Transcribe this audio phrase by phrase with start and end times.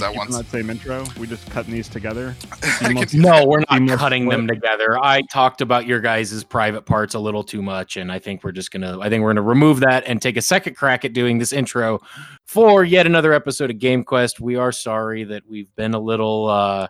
[0.00, 0.36] Neil does that once.
[0.36, 1.04] That same intro.
[1.18, 2.34] We just cutting these together.
[2.80, 4.98] I must- No, we're not must cutting them together.
[4.98, 8.52] I talked about your guys' private parts a little too much, and I think we're
[8.52, 11.38] just gonna I think we're gonna remove that and take a second crack at doing
[11.38, 12.00] this intro
[12.44, 14.40] for yet another episode of Game Quest.
[14.40, 16.88] We are sorry that we've been a little uh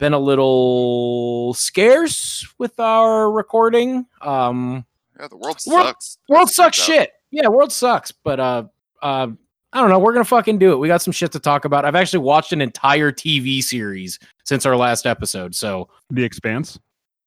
[0.00, 4.06] been a little scarce with our recording.
[4.20, 4.84] Um
[5.18, 6.18] Yeah, the world World- sucks.
[6.28, 6.96] world That's sucks fucked up.
[7.02, 7.10] shit.
[7.30, 8.12] Yeah, world sucks.
[8.12, 8.64] But uh
[9.02, 9.28] uh
[9.74, 9.98] I don't know.
[9.98, 10.76] We're gonna fucking do it.
[10.76, 11.84] We got some shit to talk about.
[11.84, 15.54] I've actually watched an entire TV series since our last episode.
[15.54, 16.78] So The Expanse.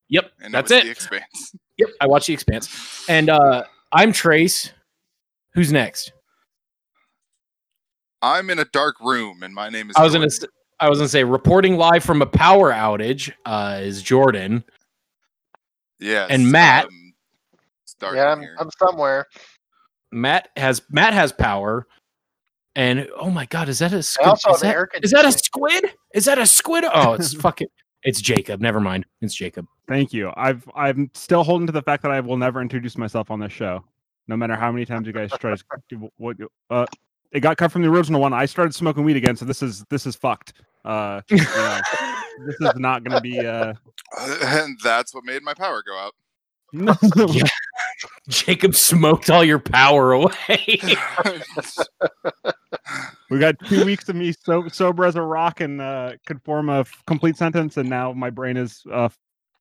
[0.08, 0.86] yep, And that's was it.
[0.86, 1.56] The Expanse.
[1.78, 3.06] Yep, I watched The Expanse.
[3.10, 4.72] And uh I'm Trace.
[5.54, 6.14] Who's next?
[8.22, 9.96] I'm in a dark room, and my name is.
[9.96, 10.50] I was gonna Jordan.
[10.50, 14.64] s- I was gonna say reporting live from a power outage uh is Jordan.
[16.00, 16.30] Yes.
[16.32, 17.14] and Matt- Um,
[18.14, 18.44] yeah, I'm.
[18.60, 19.26] I'm somewhere.
[20.12, 21.88] Matt has Matt has power.
[22.78, 24.34] And oh my god, is that a I squid?
[24.36, 25.86] Is have that, air is that a squid?
[26.14, 26.86] Is that a squid?
[26.94, 27.68] Oh, it's fucking
[28.04, 28.62] it's Jacob.
[28.62, 29.08] Never mind.
[29.20, 29.66] It's Jacob.
[29.88, 30.32] Thank you.
[30.38, 33.52] I've I'm still holding to the fact that I will never introduce myself on this
[33.52, 33.84] show,
[34.28, 35.64] no matter how many times you guys try to.
[35.90, 36.38] do what
[36.70, 36.86] uh,
[37.32, 38.32] it got cut from the original one.
[38.32, 40.54] I started smoking weed again, so this is this is fucked.
[40.86, 41.80] Uh, you know,
[42.46, 43.40] this is not going to be.
[43.40, 43.74] Uh,
[44.20, 46.14] and that's what made my power go out.
[46.74, 46.94] Yeah.
[48.30, 50.34] Jacob smoked all your power away.
[53.30, 56.70] we got two weeks of me so sober as a rock and uh, could form
[56.70, 59.10] a f- complete sentence, and now my brain is uh,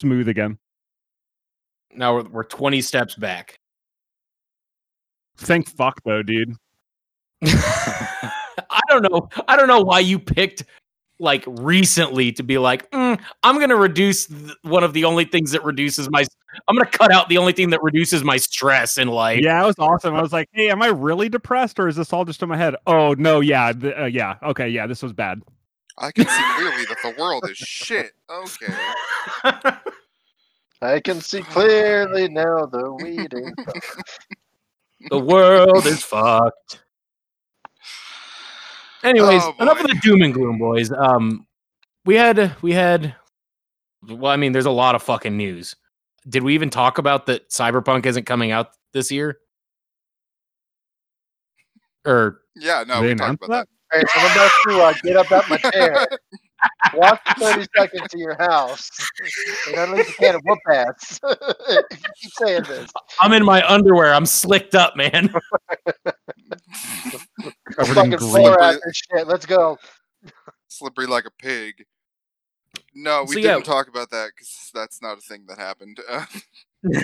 [0.01, 0.57] smooth again.
[1.95, 3.57] now we're, we're 20 steps back.
[5.37, 6.53] Thank fuck though, dude.
[7.45, 9.29] I don't know.
[9.47, 10.63] I don't know why you picked
[11.19, 15.25] like recently to be like, "Mm, I'm going to reduce th- one of the only
[15.25, 16.25] things that reduces my.
[16.67, 19.41] I'm going to cut out the only thing that reduces my stress in life.
[19.43, 20.15] Yeah, it was awesome.
[20.15, 22.57] I was like, "Hey, am I really depressed, or is this all just in my
[22.57, 25.41] head?" Oh no, yeah, th- uh, yeah, okay, yeah, this was bad.
[25.97, 28.11] I can see clearly that the world is shit.
[28.29, 28.73] Okay.
[30.81, 33.51] I can see clearly now the weed is.
[35.09, 36.81] the world is fucked.
[39.03, 39.83] Anyways, Oh, enough boy.
[39.83, 40.91] of the doom and gloom, boys.
[40.91, 41.45] Um,
[42.05, 43.15] we had we had.
[44.07, 45.75] Well, I mean, there's a lot of fucking news.
[46.27, 49.37] Did we even talk about that Cyberpunk isn't coming out this year?
[52.05, 53.67] Or Yeah, no, They we talked about that.
[53.93, 56.05] All right, so I'm about to uh, get up out my chair,
[56.93, 58.89] walk 30 seconds to your house,
[59.67, 61.19] and unleash a can of whoop ass.
[62.21, 62.91] keep saying this.
[63.21, 64.13] I'm in my underwear.
[64.13, 65.29] I'm slicked up, man.
[67.71, 68.21] Covered in Fucking grease.
[68.21, 69.25] floor out this shit.
[69.27, 69.77] Let's go.
[70.67, 71.85] Slippery like a pig.
[72.99, 75.99] No, we So, didn't talk about that because that's not a thing that happened.
[76.09, 76.25] Uh,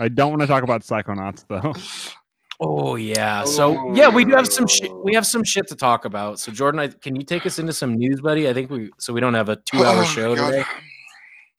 [0.00, 1.74] I don't want to talk about Psychonauts though.
[2.60, 3.44] Oh yeah.
[3.44, 4.90] So yeah, we do have some shit.
[5.04, 6.38] We have some shit to talk about.
[6.38, 8.48] So Jordan, I, can you take us into some news, buddy?
[8.48, 10.50] I think we so we don't have a two-hour Oh, show God.
[10.50, 10.64] today.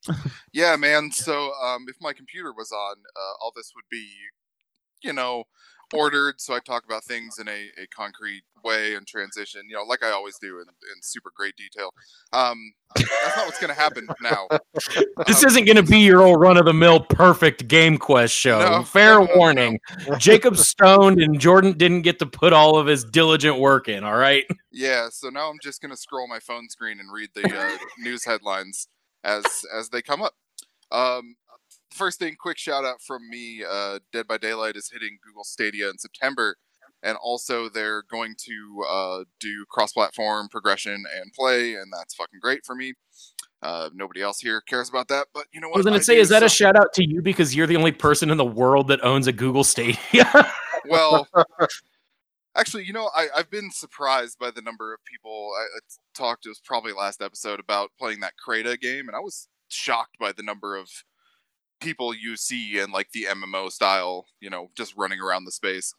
[0.54, 1.12] yeah, man.
[1.12, 4.08] So, um, if my computer was on, uh, all this would be,
[5.04, 5.44] you know,
[5.96, 6.40] ordered.
[6.42, 10.04] So I talk about things in a, a concrete way and transition, you know, like
[10.04, 11.94] I always do in, in super great detail.
[12.34, 12.58] Um,
[12.96, 14.48] that's not what's going to happen now.
[15.28, 18.60] This Um, isn't going to be your old run-of-the-mill perfect Game Quest show.
[18.60, 19.38] No, Fair no, no, no.
[19.38, 19.80] warning:
[20.18, 24.04] Jacob stoned and Jordan didn't get to put all of his diligent work in.
[24.04, 24.46] All right.
[24.78, 28.26] Yeah, so now I'm just gonna scroll my phone screen and read the uh, news
[28.26, 28.90] headlines
[29.24, 30.34] as as they come up.
[30.92, 31.38] Um,
[31.96, 33.64] first thing, quick shout out from me.
[33.68, 36.58] Uh, Dead by Daylight is hitting Google Stadia in September,
[37.02, 42.66] and also they're going to uh, do cross-platform progression and play, and that's fucking great
[42.66, 42.94] for me.
[43.62, 45.78] Uh, nobody else here cares about that, but you know what?
[45.78, 47.78] I was going to say, is that a shout out to you because you're the
[47.78, 49.98] only person in the world that owns a Google Stadia?
[50.90, 51.28] well
[52.56, 55.80] actually you know I, i've been surprised by the number of people i, I
[56.14, 60.18] talked it was probably last episode about playing that Crayta game and i was shocked
[60.20, 60.90] by the number of
[61.82, 65.94] people you see in like the mmo style you know just running around the space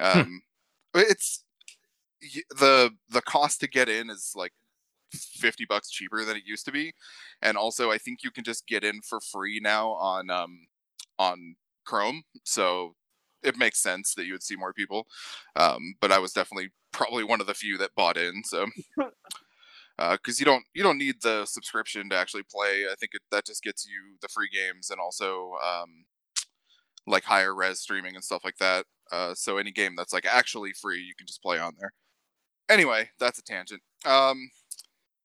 [0.00, 0.42] um
[0.92, 1.44] but it's
[2.58, 4.52] the the cost to get in is like
[5.12, 6.92] 50 bucks cheaper than it used to be
[7.42, 10.66] and also i think you can just get in for free now on um
[11.18, 12.94] on chrome so
[13.42, 15.06] it makes sense that you would see more people.
[15.56, 18.42] Um, but I was definitely probably one of the few that bought in.
[18.44, 18.66] So
[20.12, 22.84] because you don't you don't need the subscription to actually play.
[22.90, 26.04] I think it, that just gets you the free games and also um,
[27.06, 28.86] like higher res streaming and stuff like that.
[29.12, 31.92] Uh, so any game that's like actually free, you can just play on there.
[32.68, 33.82] Anyway, that's a tangent.
[34.06, 34.50] Um,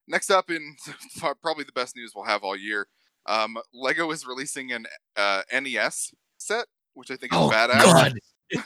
[0.08, 0.76] next up, in
[1.42, 2.88] probably the best news we'll have all year,
[3.26, 4.86] um, Lego is releasing an
[5.16, 7.84] uh, NES set, which I think is oh badass.
[7.84, 8.18] God,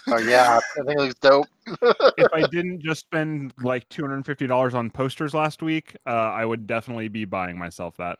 [0.09, 1.47] Oh yeah, I think it looks dope.
[1.67, 5.97] if I didn't just spend like two hundred and fifty dollars on posters last week,
[6.07, 8.19] uh, I would definitely be buying myself that.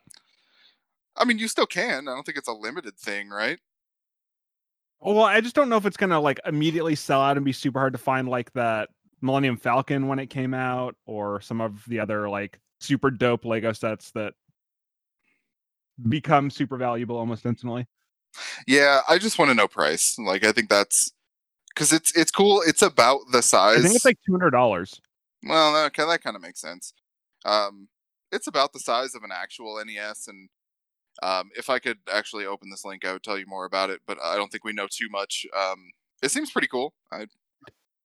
[1.15, 2.07] I mean, you still can.
[2.07, 3.59] I don't think it's a limited thing, right?
[4.99, 7.79] Well, I just don't know if it's gonna like immediately sell out and be super
[7.79, 8.89] hard to find like that
[9.21, 13.71] Millennium Falcon when it came out, or some of the other like super dope Lego
[13.73, 14.33] sets that
[16.09, 17.87] become super valuable almost instantly.
[18.67, 20.17] Yeah, I just want to know price.
[20.17, 21.11] Like, I think that's
[21.73, 22.61] because it's it's cool.
[22.65, 23.79] It's about the size.
[23.79, 24.99] I think it's like two hundred dollars.
[25.43, 26.93] well, okay, that kind of makes sense.
[27.45, 27.87] Um,
[28.31, 30.49] it's about the size of an actual NES, and
[31.23, 34.01] um, if I could actually open this link, I would tell you more about it.
[34.07, 35.45] But I don't think we know too much.
[35.57, 35.91] Um,
[36.21, 36.93] it seems pretty cool.
[37.11, 37.25] I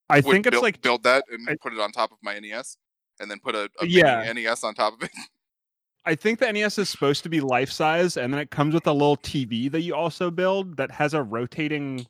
[0.09, 2.39] I think it's build, like build that and I- put it on top of my
[2.39, 2.77] NES,
[3.21, 4.33] and then put a, a Yeah.
[4.33, 5.11] NES on top of it.
[6.09, 8.87] I think the NES is supposed to be life size, and then it comes with
[8.87, 12.07] a little TV that you also build that has a rotating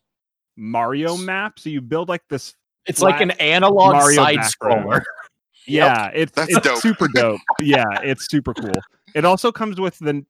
[0.56, 1.58] Mario map.
[1.58, 2.54] So you build like this.
[2.86, 5.02] It's like an analog Mario side scroller.
[5.68, 6.78] Yeah, it's That's it's dope.
[6.78, 7.40] super dope.
[7.60, 8.80] Yeah, it's super cool.
[9.14, 10.24] It also comes with the.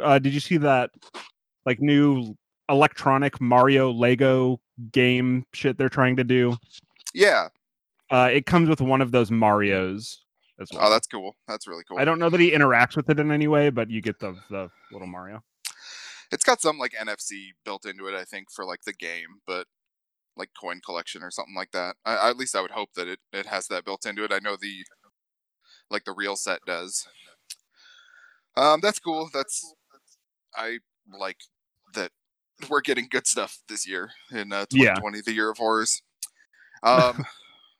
[0.00, 0.90] Uh, did you see that
[1.66, 2.36] like new
[2.68, 4.60] electronic Mario Lego
[4.92, 6.56] game shit they're trying to do?
[7.12, 7.48] yeah.
[8.10, 10.22] Uh, it comes with one of those Mario's
[10.60, 10.86] as well.
[10.86, 11.36] Oh, that's cool.
[11.46, 11.98] That's really cool.
[11.98, 14.34] I don't know that he interacts with it in any way, but you get the
[14.48, 15.42] the little Mario.
[16.30, 19.66] It's got some like NFC built into it, I think, for like the game, but
[20.36, 21.96] like coin collection or something like that.
[22.04, 24.32] I, at least I would hope that it, it has that built into it.
[24.32, 24.84] I know the
[25.90, 27.08] like the real set does.
[28.56, 29.30] Um, that's cool.
[29.32, 29.74] That's
[30.54, 30.78] I
[31.18, 31.38] like
[31.94, 32.10] that
[32.68, 34.94] we're getting good stuff this year in uh, Yeah.
[34.94, 36.02] 2020, the year of horrors.
[36.84, 37.24] Um,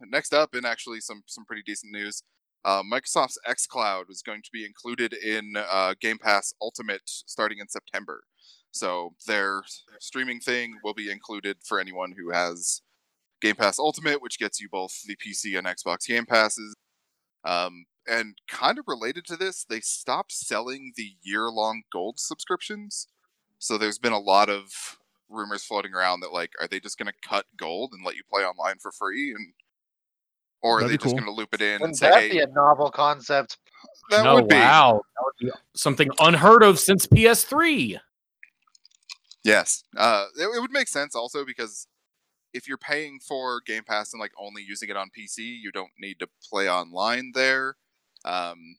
[0.00, 2.24] next up, and actually some some pretty decent news.
[2.64, 7.68] Uh, Microsoft's xCloud is going to be included in uh, Game Pass Ultimate starting in
[7.68, 8.24] September.
[8.72, 9.62] So their
[9.98, 12.82] streaming thing will be included for anyone who has
[13.40, 16.74] Game Pass Ultimate, which gets you both the PC and Xbox Game Passes.
[17.44, 23.08] Um, and kind of related to this, they stopped selling the year-long gold subscriptions.
[23.58, 24.98] So there's been a lot of
[25.28, 28.22] rumors floating around that like, are they just going to cut gold and let you
[28.30, 29.52] play online for free, and
[30.62, 31.20] or are That'd they just cool.
[31.20, 33.58] going to loop it in and Wouldn't say, that be a novel concept?
[34.10, 35.02] that no, would be wow.
[35.16, 38.00] That would be something unheard of since PS3.
[39.48, 41.86] Yes, uh, it, it would make sense also because
[42.54, 45.92] if you're paying for Game Pass and like only using it on PC, you don't
[45.98, 47.76] need to play online there.
[48.24, 48.78] Um,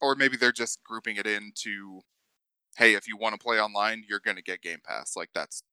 [0.00, 2.00] or maybe they're just grouping it into,
[2.76, 5.16] hey, if you want to play online, you're going to get Game Pass.
[5.16, 5.64] Like that's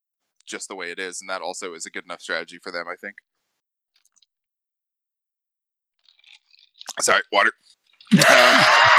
[0.47, 2.87] just the way it is, and that also is a good enough strategy for them,
[2.89, 3.15] I think.
[7.01, 7.51] Sorry, water.
[8.29, 8.98] Um,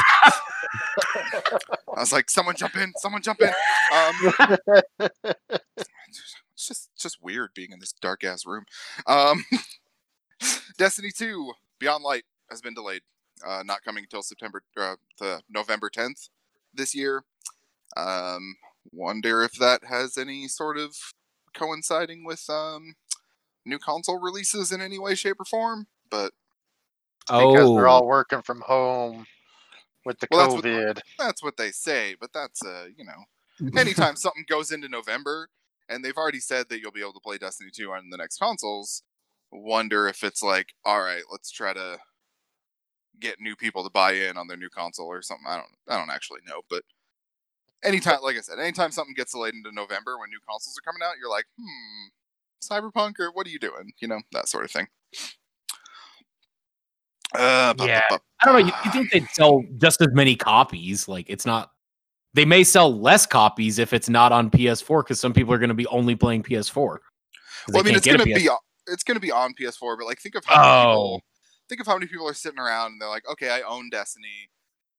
[1.96, 3.52] I was like, someone jump in, someone jump in.
[3.94, 4.50] Um,
[6.54, 8.64] it's just just weird being in this dark ass room.
[9.06, 9.44] Um,
[10.78, 13.02] Destiny 2 Beyond Light has been delayed,
[13.46, 16.28] uh, not coming until September, uh, the November 10th
[16.72, 17.24] this year.
[17.96, 18.56] Um,
[18.92, 20.96] wonder if that has any sort of
[21.54, 22.94] coinciding with um,
[23.64, 25.86] new console releases in any way, shape, or form.
[26.10, 26.32] But
[27.26, 29.26] because they're all working from home
[30.04, 30.64] with the Well, that's what-
[31.18, 32.16] that's what they say.
[32.20, 33.24] But that's uh, you know,
[33.80, 35.48] anytime something goes into November
[35.88, 38.38] and they've already said that you'll be able to play Destiny 2 on the next
[38.38, 39.02] consoles,
[39.50, 41.98] wonder if it's like, all right, let's try to
[43.18, 45.46] get new people to buy in on their new console or something.
[45.48, 46.82] I don't I don't actually know, but
[47.82, 51.02] anytime like I said, anytime something gets delayed into November when new consoles are coming
[51.06, 52.08] out, you're like, hmm,
[52.62, 53.92] Cyberpunk or what are you doing?
[54.00, 54.86] You know, that sort of thing.
[57.34, 58.02] Uh, Yeah.
[58.42, 58.66] I don't know.
[58.66, 61.06] You, you think they'd sell just as many copies?
[61.08, 61.70] Like it's not.
[62.32, 65.68] They may sell less copies if it's not on PS4 because some people are going
[65.68, 66.74] to be only playing PS4.
[66.76, 66.98] Well,
[67.74, 68.36] I mean, it's gonna PS4.
[68.36, 71.22] be on- it's gonna be on PS4, but like think of how many Oh, people
[71.68, 74.48] think of how many people are sitting around and they're like, okay, I own Destiny.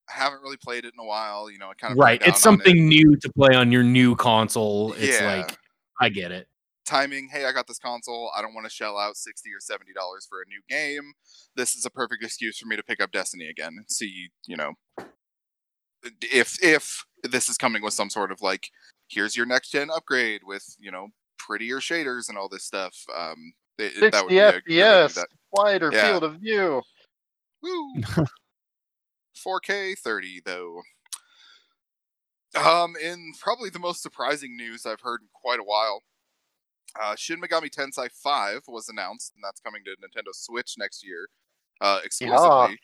[0.08, 1.50] I haven't really played it in a while.
[1.50, 2.22] You know, I kind of right.
[2.24, 4.92] It's something new to play on your new console.
[4.94, 5.36] It's Yeah.
[5.36, 5.56] like
[6.00, 6.46] I get it.
[6.84, 7.28] Timing.
[7.32, 8.30] Hey, I got this console.
[8.36, 11.12] I don't want to shell out sixty or seventy dollars for a new game.
[11.56, 14.30] This is a perfect excuse for me to pick up Destiny again and see.
[14.46, 14.72] You know,
[16.22, 18.68] if if this is coming with some sort of like,
[19.08, 21.08] here's your next gen upgrade with you know
[21.38, 22.94] prettier shaders and all this stuff.
[23.16, 25.28] Um, it- it- 60 that would be a good way to do FPS, that.
[25.52, 26.08] wider Yeah.
[26.08, 26.82] field of view.
[27.62, 27.94] Woo.
[29.44, 30.82] 4K 30 though.
[32.54, 36.02] Um, in probably the most surprising news I've heard in quite a while,
[37.00, 41.28] uh, Shin Megami Tensei 5 was announced, and that's coming to Nintendo Switch next year,
[41.80, 42.78] uh, exclusively.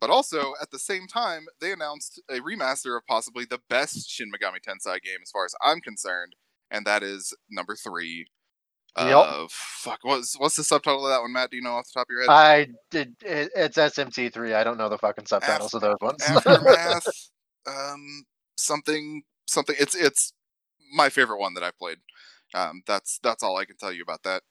[0.00, 4.30] But also, at the same time, they announced a remaster of possibly the best Shin
[4.30, 6.36] Megami Tensei game, as far as I'm concerned,
[6.70, 8.26] and that is number three,
[8.96, 9.06] Uh,
[9.40, 9.50] Yep.
[9.52, 9.98] fuck.
[10.02, 11.50] What's what's the subtitle of that one, Matt?
[11.50, 12.30] Do you know off the top of your head?
[12.30, 13.14] I did.
[13.24, 14.52] It, it's SMT3.
[14.54, 16.20] I don't know the fucking subtitles of those ones.
[16.22, 17.06] Aftermath.
[17.68, 18.24] um,
[18.56, 19.76] something something.
[19.78, 20.32] It's it's
[20.92, 21.98] my favorite one that I've played.
[22.54, 24.42] Um, that's that's all I can tell you about that.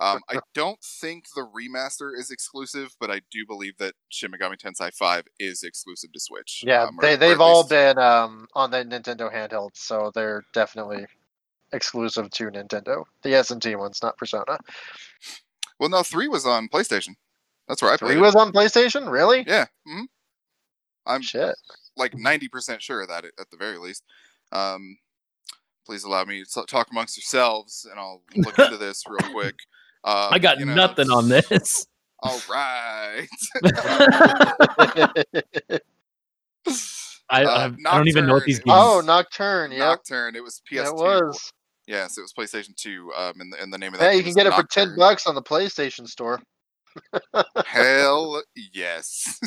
[0.00, 4.56] Um, I don't think the remaster is exclusive, but I do believe that Shin Megami
[4.56, 6.62] Tensei 5 is exclusive to Switch.
[6.64, 10.44] yeah, um, or- they, they've all least- been um, on the Nintendo handheld, so they're
[10.54, 11.04] definitely
[11.72, 13.06] exclusive to Nintendo.
[13.22, 14.58] The SMT ones, not Persona.
[15.80, 17.16] Well, no, three was on PlayStation.
[17.66, 18.12] That's where I played.
[18.12, 18.22] Three it.
[18.22, 19.10] was on PlayStation.
[19.10, 19.44] Really?
[19.48, 19.66] Yeah.
[19.84, 20.04] hmm
[21.06, 21.54] I'm Shit.
[21.96, 24.04] like ninety percent sure of that at at the very least.
[24.52, 24.96] Um,
[25.88, 29.54] please allow me to talk amongst yourselves, and I'll look into this real quick.
[30.04, 31.86] Um, I got you know, nothing on this.
[32.22, 33.26] All right.
[37.30, 38.76] I, Uh, I, I don't even know what these games.
[38.78, 39.70] Oh, Nocturne.
[39.70, 39.80] Yep.
[39.80, 40.36] Nocturne.
[40.36, 40.86] It was PS2.
[40.86, 41.52] It was.
[41.86, 43.12] Yes, it was PlayStation 2.
[43.16, 44.12] Um, and the, and the name of that.
[44.12, 46.40] Hey, you can get it for ten bucks on the PlayStation Store.
[47.66, 48.42] Hell
[48.72, 49.38] yes,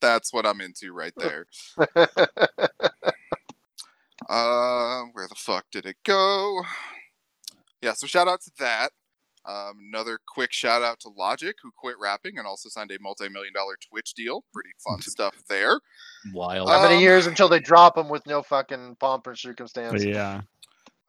[0.00, 1.46] that's what I'm into right there.
[4.32, 6.62] Uh, where the fuck did it go?
[7.82, 8.92] Yeah, so shout out to that.
[9.44, 13.52] Um, another quick shout out to Logic, who quit rapping and also signed a multi-million
[13.52, 14.44] dollar Twitch deal.
[14.54, 15.80] Pretty fun stuff there.
[16.32, 16.70] Wild.
[16.70, 19.92] How many Um, years until they drop them with no fucking pomp or circumstance?
[19.92, 20.40] But yeah.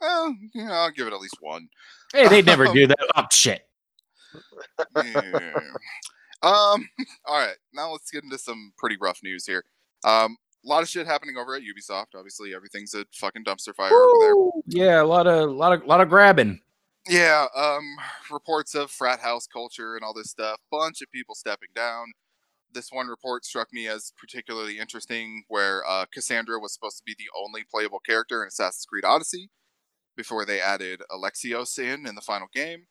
[0.01, 1.69] Well, you know, I'll give it at least one.
[2.13, 2.97] hey, they'd never do that.
[3.15, 3.65] Oh shit.
[4.97, 5.51] Yeah.
[6.41, 6.89] um.
[7.25, 9.63] All right, now let's get into some pretty rough news here.
[10.03, 12.15] Um, a lot of shit happening over at Ubisoft.
[12.15, 14.61] Obviously, everything's a fucking dumpster fire over there.
[14.67, 16.61] Yeah, a lot of lot of lot of grabbing.
[17.09, 17.97] Yeah, um,
[18.31, 20.57] reports of frat house culture and all this stuff.
[20.71, 22.05] Bunch of people stepping down.
[22.73, 27.13] This one report struck me as particularly interesting, where uh, Cassandra was supposed to be
[27.17, 29.49] the only playable character in Assassin's Creed Odyssey
[30.15, 32.85] before they added Alexios in in the final game.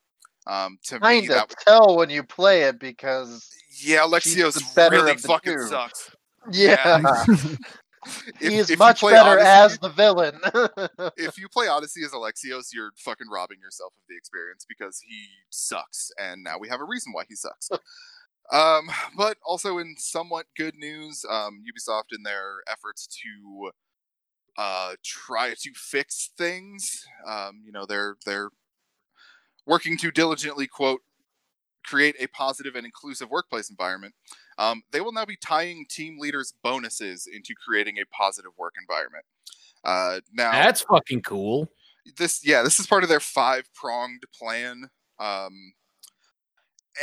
[0.47, 3.49] Um, to me, Kind that of tell when you play it because
[3.83, 5.67] yeah, Alexios better really fucking two.
[5.69, 6.11] sucks.
[6.51, 7.25] Yeah,
[8.41, 10.41] If- he is much better Odyssey- as the villain.
[11.17, 15.27] if you play Odyssey as Alexios, you're fucking robbing yourself of the experience because he
[15.51, 17.71] sucks, and now we have a reason why he sucks.
[18.53, 23.71] um, but also in somewhat good news, um, Ubisoft in their efforts to
[24.59, 28.51] uh try to fix things, um, you know, they're they're
[29.67, 31.01] working to diligently quote
[31.85, 34.15] create a positive and inclusive workplace environment.
[34.59, 39.25] Um, they will now be tying team leaders' bonuses into creating a positive work environment.
[39.85, 41.69] Uh, now That's fucking cool.
[42.17, 44.89] this yeah this is part of their five pronged plan.
[45.19, 45.73] Um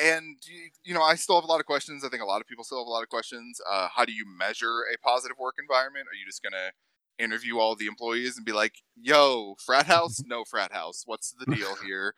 [0.01, 0.37] and
[0.83, 2.03] you know i still have a lot of questions.
[2.05, 3.59] I think a lot of people still have a lot of questions.
[3.69, 6.07] Uh how do you measure a positive work environment?
[6.07, 6.71] Are you just gonna
[7.17, 10.21] interview all the employees and be like yo frat house?
[10.25, 11.03] No frat house.
[11.05, 12.15] What's the deal here?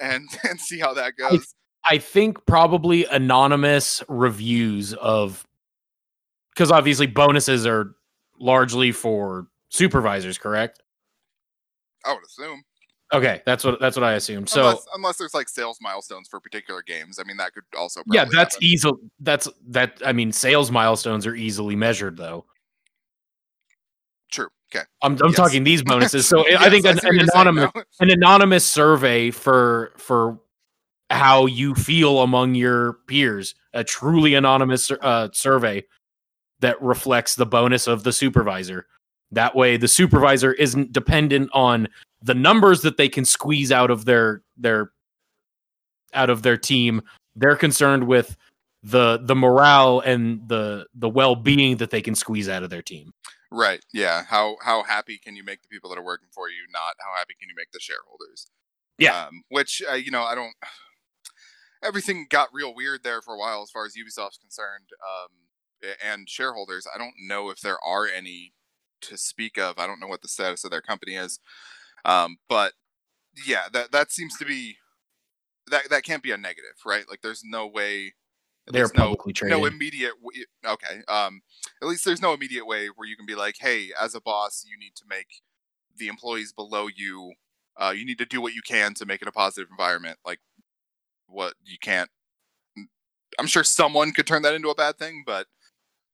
[0.00, 5.46] And and see how that goes I think probably anonymous reviews of
[6.54, 7.94] because obviously bonuses are
[8.38, 10.80] largely for supervisors, correct?
[12.04, 12.62] i would assume
[13.14, 14.48] Okay, that's what that's what I assumed.
[14.48, 18.02] So unless, unless there's like sales milestones for particular games i mean that could also
[18.10, 18.58] yeah, that's happen.
[18.62, 18.90] easy.
[19.20, 20.00] That's that.
[20.04, 22.46] I mean, sales milestones are easily measured, though.
[24.30, 25.36] true okay I'm, I'm Yes.
[25.36, 26.26] talking these bonuses.
[26.26, 27.70] So I think an, an anonymous
[28.00, 30.40] an anonymous survey for for
[31.12, 35.84] how you feel among your peers, a truly anonymous uh, survey
[36.60, 38.86] that reflects the bonus of the supervisor.
[39.30, 41.88] That way, the supervisor isn't dependent on
[42.22, 44.92] the numbers that they can squeeze out of their their
[46.14, 47.02] out of their team.
[47.36, 48.36] They're concerned with
[48.82, 52.82] the the morale and the the well being that they can squeeze out of their
[52.82, 53.12] team.
[53.50, 53.84] Right.
[53.92, 54.24] Yeah.
[54.24, 56.62] How how happy can you make the people that are working for you?
[56.72, 58.46] Not how happy can you make the shareholders?
[58.98, 59.26] Yeah.
[59.26, 60.54] Um, which uh, you know, I don't.
[61.82, 66.28] Everything got real weird there for a while, as far as Ubisoft's concerned, um, and
[66.28, 66.86] shareholders.
[66.92, 68.52] I don't know if there are any
[69.02, 69.78] to speak of.
[69.78, 71.40] I don't know what the status of their company is,
[72.04, 72.74] um, but
[73.46, 74.76] yeah, that that seems to be
[75.70, 77.08] that that can't be a negative, right?
[77.08, 78.14] Like, there's no way.
[78.66, 81.42] They're least no- publicly no immediate w- okay um
[81.82, 84.64] at least there's no immediate way where you can be like hey as a boss
[84.64, 85.42] you need to make
[85.96, 87.32] the employees below you
[87.80, 90.38] uh you need to do what you can to make it a positive environment like
[91.32, 92.10] what you can't
[93.38, 95.46] i'm sure someone could turn that into a bad thing but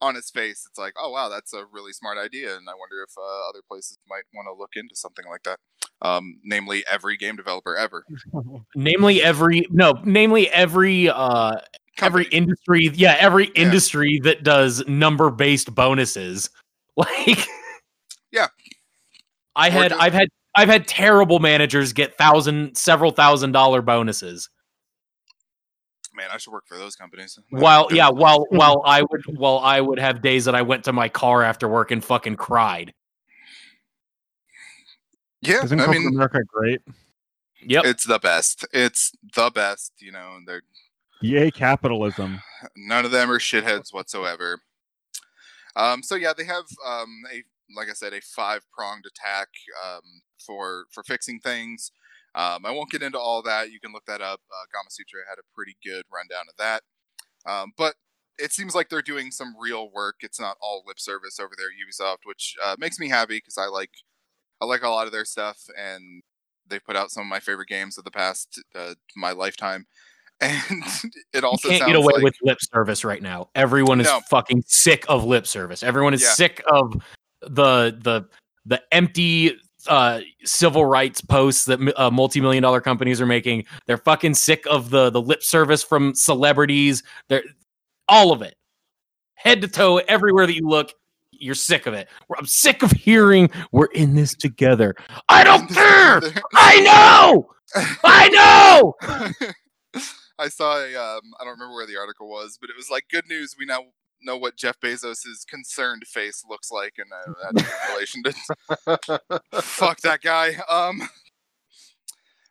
[0.01, 3.03] on its face it's like oh wow that's a really smart idea and i wonder
[3.03, 5.59] if uh, other places might want to look into something like that
[6.03, 8.05] um namely every game developer ever
[8.77, 11.57] namely every no namely every uh
[12.01, 13.63] every industry yeah every Yeah.
[13.65, 16.51] industry that does number based bonuses
[16.97, 17.45] like
[18.31, 18.49] Yeah.
[19.57, 24.49] i had i've had I've had terrible managers get thousand, several thousand dollar bonuses.
[26.19, 27.39] Man, I should work for those companies.
[27.53, 30.93] Well, yeah, while while I would while I would have days that I went to
[30.93, 32.93] my car after work and fucking cried.
[35.41, 36.81] yeah, Isn't I corporate mean, America great?
[37.63, 37.85] Yep.
[37.87, 38.67] it's the best.
[38.73, 39.93] It's the best.
[40.01, 40.63] You know, and they're
[41.23, 42.41] Yay, capitalism.
[42.77, 44.61] none of them are shitheads whatsoever.
[45.77, 47.43] Um, so yeah, they have um, a
[47.77, 49.49] like I said, a five pronged attack
[49.87, 50.03] um,
[50.45, 51.93] for for fixing things.
[52.35, 53.73] Um, I won't get into all that.
[53.73, 54.41] You can look that up.
[54.51, 56.83] Uh, Gamasutra had a pretty good rundown of that.
[57.51, 57.95] Um, but
[58.39, 60.17] it seems like they're doing some real work.
[60.21, 63.67] It's not all lip service over there Ubisoft, which uh, makes me happy because I
[63.67, 63.91] like
[64.61, 66.23] I like a lot of their stuff, and
[66.69, 69.87] they've put out some of my favorite games of the past uh, my lifetime.
[70.41, 70.63] And
[71.33, 73.51] it You also can't sounds get away like with lip service right now.
[73.57, 74.21] Everyone is No.
[74.31, 75.83] fucking sick of lip service.
[75.83, 76.29] Everyone is Yeah.
[76.35, 76.93] sick of
[77.41, 78.29] the the
[78.65, 83.65] the empty uh civil rights posts that uh, multi-million dollar companies are making.
[83.87, 87.03] They're fucking sick of the the lip service from celebrities.
[87.29, 87.45] They're
[88.09, 88.55] all of it.
[89.35, 90.93] Head to toe everywhere that you look,
[91.31, 92.09] you're sick of it.
[92.37, 94.95] I'm sick of hearing we're in this together.
[95.29, 96.21] I don't care.
[96.55, 97.51] I know.
[98.05, 98.95] I know.
[100.39, 103.07] I saw a um, I don't remember where the article was, but it was like
[103.11, 103.57] good news.
[103.59, 103.87] We now
[104.23, 108.23] know what Jeff Bezos's concerned face looks like, and uh, that's in relation
[109.53, 110.57] to fuck that guy.
[110.69, 111.09] Um,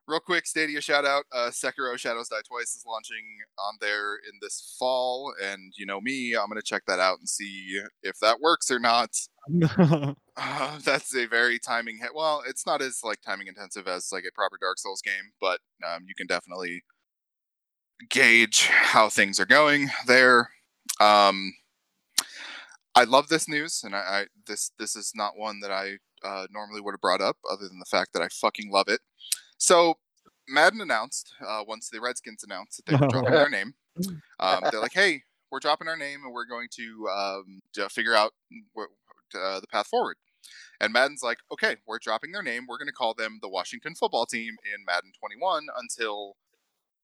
[0.08, 1.26] real quick, Stadia shout out.
[1.32, 3.24] Uh, Sekiro: Shadows Die Twice is launching
[3.60, 7.30] on there in this fall, and you know me, I'm gonna check that out and
[7.30, 9.16] see if that works or not.
[10.40, 12.12] Uh, that's a very timing hit.
[12.13, 15.62] Well, it's not as like timing intensive as like a proper Dark Souls game, but
[15.84, 16.84] um, you can definitely
[18.12, 20.52] gauge how things are going there.
[21.00, 21.54] Um,
[22.98, 26.48] I love this news, and I, I this this is not one that I uh,
[26.52, 29.02] normally would have brought up, other than the fact that I fucking love it.
[29.60, 30.00] So
[30.50, 33.74] Madden announced uh, once the Redskins announced that they were dropping their name.
[34.40, 38.14] Um, they're like, "Hey, we're dropping our name, and we're going to um, to figure
[38.14, 38.32] out
[38.78, 38.94] wh-
[39.36, 40.18] uh, the path forward."
[40.80, 42.66] And Madden's like, "Okay, we're dropping their name.
[42.68, 46.36] We're going to call them the Washington Football Team in Madden 21 until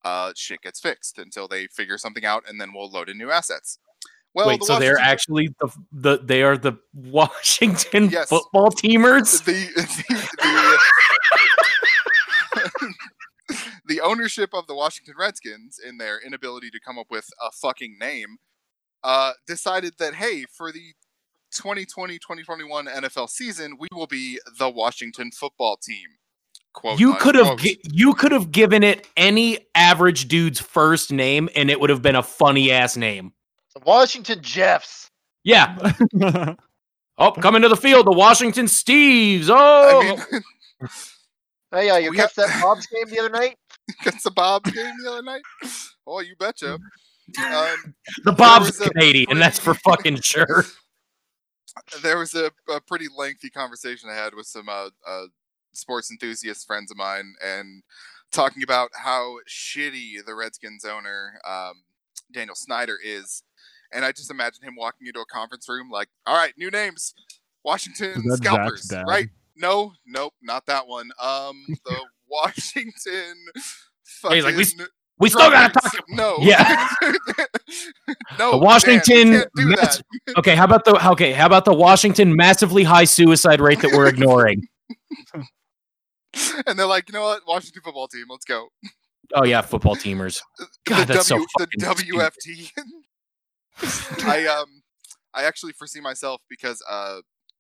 [0.06, 3.32] uh, shit gets fixed, until they figure something out, and then we'll load in new
[3.32, 3.80] assets."
[4.36, 8.30] Well, Wait, the so they're actually the the they are the Washington Yes.
[8.30, 9.44] football teamers.
[9.44, 10.80] the the,
[13.50, 13.56] the,
[13.88, 17.98] the ownership of the Washington Redskins in their inability to come up with a fucking
[18.00, 18.38] name
[19.04, 20.94] uh, decided that hey for the
[21.56, 22.18] 2020-2021
[22.88, 26.08] NFL season we will be the Washington football team
[26.74, 31.50] quote You could have gi- you could have given it any average dude's first name,
[31.56, 33.34] and it would have been a funny ass name.
[33.76, 35.10] The Washington Jeffs.
[35.44, 35.94] Yeah.
[37.16, 39.46] Oh, coming to the field, the Washington Steves.
[39.48, 40.44] Oh, I mean
[41.72, 43.56] Hey, uh, you We catch that Bob's game the other night?
[44.02, 45.42] against the Bob's game the other night
[46.08, 46.80] oh you betcha
[47.38, 49.40] um, the Bob's was a Canadian.
[49.40, 50.66] That's for fucking sure.
[52.02, 55.26] there was a, a pretty lengthy conversation I had with some uh, uh,
[55.74, 57.84] sports enthusiast friends of mine, and
[58.32, 61.84] talking about how shitty the Redskins owner um,
[62.34, 63.44] Daniel Snyder is,
[63.94, 67.14] and I just imagine him walking into a conference room like, "All right, new names,
[67.64, 69.30] Washington Is that Zach's Scalpers, right?
[69.56, 71.12] No, nope, not that one.
[71.22, 71.98] Um, the
[72.28, 73.36] Washington."
[74.30, 74.66] he's like, "We
[75.20, 75.94] We still gotta talk.
[76.10, 76.38] No.
[76.42, 76.88] Yeah.
[78.40, 78.52] no.
[78.52, 80.02] The Dan, we Washington can't do that.
[80.38, 81.34] Okay, how about the okay?
[81.34, 84.68] How about the Washington massively high suicide rate that we're ignoring?
[86.68, 88.70] and they're like, you know what, Washington football team, let's go.
[89.34, 90.42] Oh yeah, football teamers.
[90.86, 92.72] God, the that's so W, the WFT.
[94.28, 94.84] I um,
[95.34, 97.20] I actually foresee myself because uh,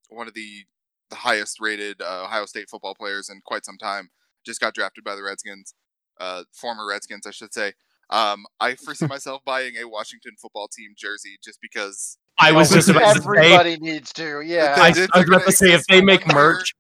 [0.09, 0.65] one of the
[1.09, 4.09] the highest rated uh, Ohio State football players in quite some time
[4.45, 5.73] just got drafted by the Redskins,
[6.19, 7.73] uh, former Redskins, I should say.
[8.09, 12.17] Um, I foresee myself buying a Washington football team jersey just because.
[12.38, 13.27] I was just about to say.
[13.27, 14.75] Everybody needs to, yeah.
[14.77, 16.73] I, I was about gonna say if they make merch,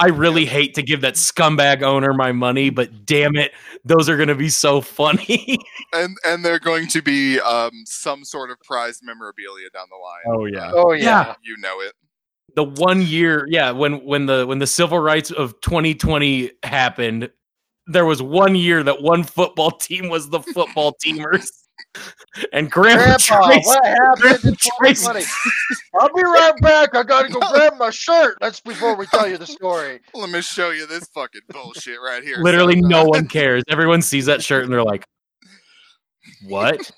[0.00, 3.52] I really hate to give that scumbag owner my money, but damn it,
[3.84, 5.58] those are gonna be so funny.
[5.92, 10.38] and and they're going to be um some sort of prized memorabilia down the line.
[10.38, 10.70] Oh, yeah.
[10.72, 11.02] oh Yeah.
[11.02, 11.34] yeah.
[11.42, 11.92] You know it.
[12.54, 17.30] the one year, yeah, when when the when the civil rights of 2020 happened,
[17.86, 21.48] there was one year that one football team was the football teamers.
[22.52, 25.24] And Grandpa, Grandpa, Trace- what happened in Trace- 2020?
[25.98, 26.94] I'll be right back.
[26.94, 28.36] I gotta go grab my shirt.
[28.40, 29.98] That's before we tell you the story.
[30.14, 32.36] Let me show you this fucking bullshit right here.
[32.38, 32.88] literally son.
[32.88, 33.64] no Uh, one cares.
[33.68, 35.04] Everyone sees that shirt and they're like,
[36.46, 36.90] "What?"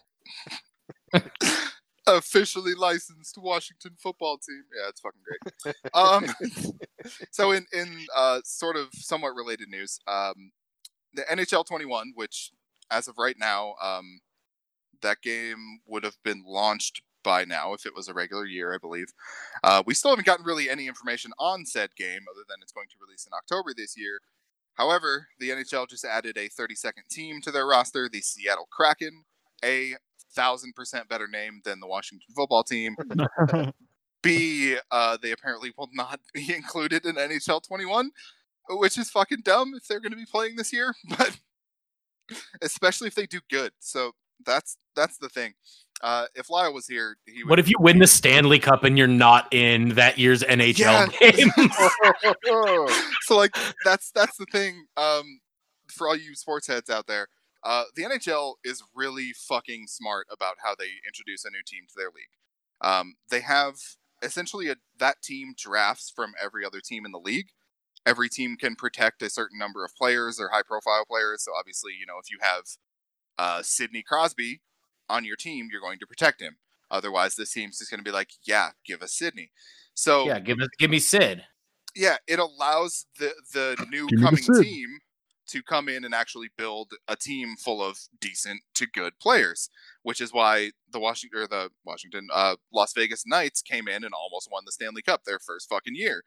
[2.06, 4.64] officially licensed Washington football team.
[4.76, 5.20] Yeah, it's fucking
[5.64, 5.76] great.
[5.94, 6.26] um,
[7.30, 10.52] so in in uh, sort of somewhat related news, um,
[11.14, 12.50] the NHL 21, which
[12.90, 14.18] as of right now, um,
[15.02, 18.78] that game would have been launched by now if it was a regular year, I
[18.78, 19.12] believe.
[19.62, 22.88] Uh, we still haven't gotten really any information on said game other than it's going
[22.88, 24.20] to release in October this year.
[24.74, 29.24] However, the NHL just added a 30 second team to their roster, the Seattle Kraken,
[29.64, 29.94] a
[30.34, 32.96] thousand percent better name than the Washington football team.
[34.22, 38.10] B, uh, they apparently will not be included in NHL 21,
[38.70, 41.38] which is fucking dumb if they're going to be playing this year, but
[42.62, 43.72] especially if they do good.
[43.80, 44.12] So
[44.44, 45.54] that's that's the thing.
[46.02, 47.50] Uh, if Lyle was here, he would.
[47.50, 51.06] What if you win the Stanley Cup and you're not in that year's NHL Yeah.
[51.30, 51.50] game?
[53.22, 55.40] so like that's that's the thing um
[55.88, 57.28] for all you sports heads out there
[57.64, 61.94] uh the nhl is really fucking smart about how they introduce a new team to
[61.96, 62.34] their league
[62.80, 63.74] um they have
[64.22, 67.48] essentially a, that team drafts from every other team in the league
[68.06, 71.92] every team can protect a certain number of players or high profile players so obviously
[71.98, 72.62] you know if you have
[73.38, 74.60] uh sidney crosby
[75.10, 76.56] on your team you're going to protect him
[76.90, 79.50] otherwise this team's just going to be like yeah give us sidney
[79.94, 81.44] so yeah, give us, give me Sid.
[81.94, 84.88] yeah, it allows the the new Give me the coming team
[85.48, 89.68] to come in and actually build a team full of decent to good players,
[90.02, 94.14] which is why the Washington or the Washington uh, Las Vegas Knights came in and
[94.14, 96.22] almost won the Stanley Cup their first fucking year.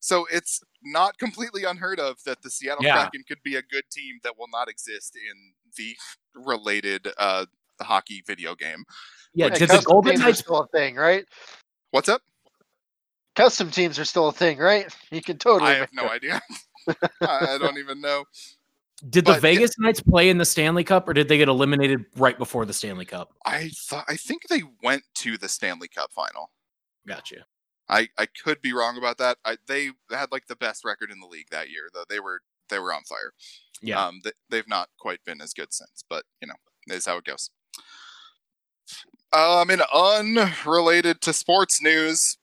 [0.00, 3.02] So it's not completely unheard of that the Seattle Yeah.
[3.02, 5.96] Kraken could be a good team that will not exist in the
[6.34, 7.46] related uh,
[7.82, 8.84] hockey video game.
[9.34, 11.24] Yeah, Hey, did the Golden teams are Knights still a thing, right?
[11.90, 12.22] What's up?
[13.34, 14.94] Custom teams are still a thing, right?
[15.10, 15.72] You can totally.
[15.72, 16.40] I have make no idea.
[17.20, 18.24] I I don't even know.
[19.10, 22.04] Did the But- Vegas Knights play in the Stanley Cup, or did they get eliminated
[22.16, 23.32] right before the Stanley Cup?
[23.44, 26.50] I thought I think they went to the Stanley Cup final.
[27.06, 27.44] Gotcha.
[27.88, 29.36] I, I could be wrong about that.
[29.44, 32.04] I, they had like the best record in the league that year, though.
[32.08, 33.32] They were they were on fire.
[33.82, 34.02] Yeah.
[34.02, 36.54] Um, they, they've not quite been as good since, but you know,
[36.94, 37.50] is how it goes.
[39.32, 42.38] Um, in unrelated to sports news,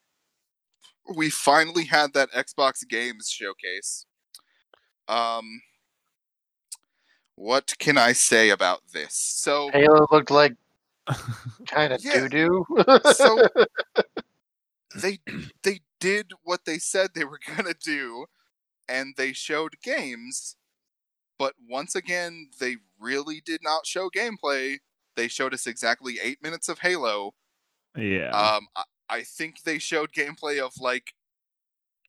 [1.16, 4.06] we finally had that Xbox Games showcase.
[5.08, 5.62] Um,
[7.36, 9.14] what can I say about this?
[9.16, 10.56] So, Halo looked like
[11.68, 12.28] kind of Yeah.
[12.28, 12.84] doo doo.
[13.14, 13.48] so
[14.96, 15.20] they
[15.64, 18.26] they did what they said they were gonna do,
[18.90, 20.56] and they showed games.
[21.40, 24.78] But once again, they really did not show gameplay.
[25.16, 27.34] They showed us exactly eight minutes of Halo.
[27.98, 28.30] yeah.
[28.30, 31.14] Um, I, I think they showed gameplay of like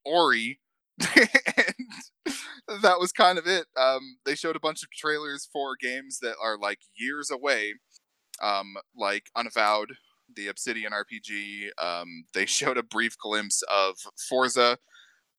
[0.05, 0.61] Ori,
[1.01, 3.67] and that was kind of it.
[3.77, 7.75] Um, they showed a bunch of trailers for games that are like years away,
[8.41, 9.95] um, like Unavowed,
[10.35, 11.71] the Obsidian RPG.
[11.79, 13.97] Um, they showed a brief glimpse of
[14.29, 14.79] Forza,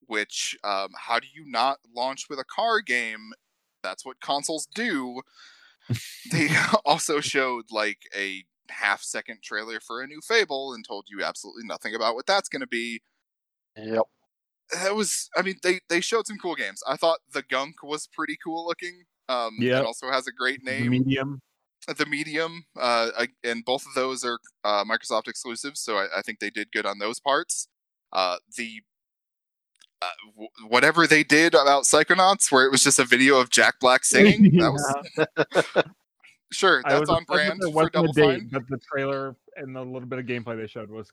[0.08, 3.32] which um, how do you not launch with a car game?
[3.84, 5.22] That's what consoles do.
[6.32, 6.50] they
[6.86, 11.64] also showed like a half second trailer for a new Fable and told you absolutely
[11.66, 13.02] nothing about what that's going to be.
[13.78, 14.04] yep.
[14.72, 16.82] That was, I mean, they they showed some cool games.
[16.88, 19.04] I thought the Gunk was pretty cool looking.
[19.30, 19.78] Um, yeah.
[19.78, 20.90] and also has a great name.
[20.90, 21.42] Medium.
[21.88, 26.22] the Medium, uh, I- and both of those are uh, Microsoft exclusives, so I, I
[26.22, 27.68] think they did good on those parts.
[28.12, 28.82] Uh, the
[30.04, 33.80] uh, w- whatever they did about Psychonauts, where it was just a video of Jack
[33.80, 35.84] Black singing, that was
[36.52, 38.50] sure that's was on brand there for wasn't a Double date, Fine.
[38.52, 41.12] But the trailer and the little bit of gameplay they showed was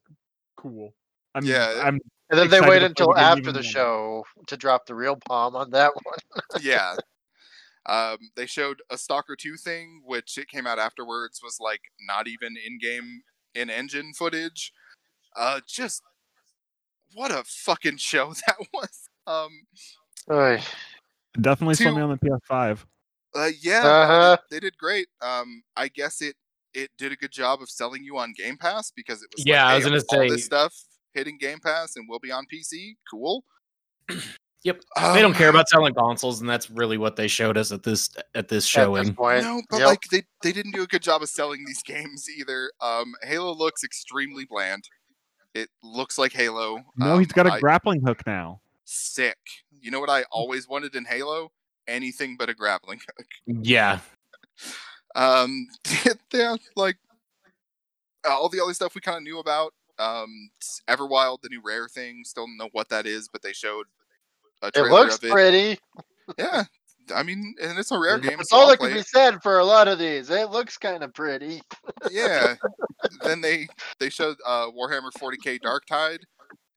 [0.56, 0.94] cool.
[1.34, 1.98] I'm, Yeah, I'm
[2.30, 3.70] And then they excited wait until the after even the more.
[3.70, 6.18] show to drop the real palm on that one.
[6.60, 6.94] yeah.
[7.86, 12.28] Um, they showed a Stalker 2 thing, which it came out afterwards, was like not
[12.28, 13.22] even in game
[13.54, 14.72] in engine footage.
[15.36, 16.02] Uh, just
[17.14, 19.08] what a fucking show that was.
[19.26, 19.50] Um,
[20.30, 20.60] Oy.
[21.40, 22.84] definitely Two- saw me on the PS5.
[23.36, 24.36] uh, yeah, Uh-huh.
[24.50, 25.08] they, they did great.
[25.22, 26.36] Um, I guess it
[26.72, 29.64] it did a good job of selling you on Game Pass because it was Yeah,
[29.64, 30.74] like, I was hey, gonna all this stuff
[31.14, 32.94] hitting Game Pass and will be on PC.
[33.10, 33.44] Cool.
[34.62, 34.82] Yep.
[34.94, 37.82] Um, they don't care about selling consoles, and that's really what they showed us at
[37.82, 39.04] this at this At showing.
[39.04, 39.42] this point.
[39.42, 39.86] No, but Yep.
[39.88, 42.70] like they they didn't do a good job of selling these games either.
[42.78, 44.84] Um, Halo looks extremely bland.
[45.54, 46.84] It looks like Halo.
[46.96, 48.60] No, um, he's got a I- grappling hook now.
[48.84, 49.38] sick.
[49.80, 51.50] You know what I always wanted in Halo?
[51.88, 53.26] Anything but a grappling hook.
[53.46, 54.00] Yeah,
[55.16, 55.66] Um,
[56.32, 56.96] yeah, like
[58.28, 59.72] all the other stuff we kind of knew about.
[59.98, 60.50] Um,
[60.88, 63.86] Everwild, the new rare thing, still don't know what that is, but they showed
[64.62, 65.30] a It looks of it.
[65.32, 65.78] pretty.
[66.38, 66.64] Yeah,
[67.10, 68.38] I mean, and it's a rare game.
[68.38, 69.06] That's so all I'll that can be it.
[69.06, 70.30] said for a lot of these.
[70.30, 71.60] It looks kind of pretty.
[72.10, 72.54] yeah.
[73.22, 73.66] then they
[73.98, 76.20] they showed uh, Warhammer 40k Darktide,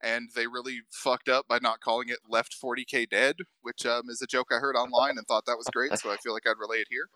[0.02, 4.22] and they really fucked up by not calling it Left 40k Dead, which um, is
[4.22, 5.98] a joke I heard online and thought that was great.
[5.98, 7.08] So I feel like I'd relay it here.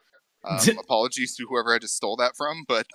[0.45, 2.87] Um, apologies to whoever I just stole that from, but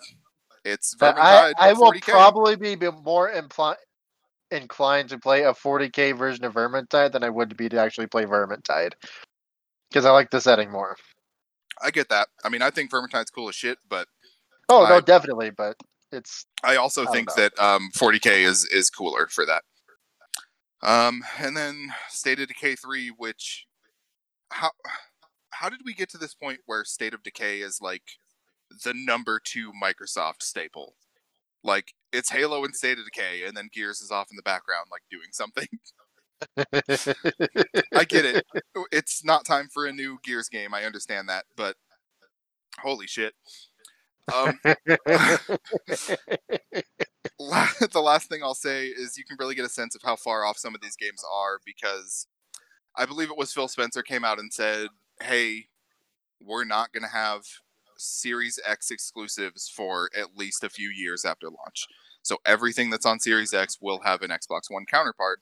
[0.65, 2.01] it's But I, I will 40K.
[2.12, 3.75] probably be be more impli-
[4.51, 8.25] inclined to play a 40k version of Vermintide than I would be to actually play
[8.25, 8.93] Vermintide.
[9.93, 10.97] Because I like the setting more.
[11.79, 12.27] I get that.
[12.43, 14.08] I mean, I think Vermintide's cool as shit, but
[14.69, 15.51] Oh, no, definitely.
[15.51, 15.77] But
[16.12, 16.45] it's.
[16.63, 17.43] I also I think know.
[17.43, 19.63] that um, 40k is is cooler for that.
[20.82, 23.67] Um, and then State of Decay 3, which
[24.51, 24.71] how
[25.51, 28.03] how did we get to this point where State of Decay is like
[28.84, 30.95] the number two Microsoft staple?
[31.63, 34.88] Like it's Halo and State of Decay, and then Gears is off in the background,
[34.91, 35.67] like doing something.
[37.93, 38.45] I get it.
[38.91, 40.73] It's not time for a new Gears game.
[40.73, 41.75] I understand that, but
[42.79, 43.34] holy shit.
[44.34, 45.77] Um, the
[47.39, 50.58] last thing I'll say is you can really get a sense of how far off
[50.58, 52.27] some of these games are because
[52.95, 54.88] I believe it was Phil Spencer came out and said,
[55.21, 55.67] "Hey,
[56.41, 57.43] we're not going to have
[57.97, 61.88] Series X exclusives for at least a few years after launch.
[62.21, 65.41] So everything that's on Series X will have an Xbox One counterpart."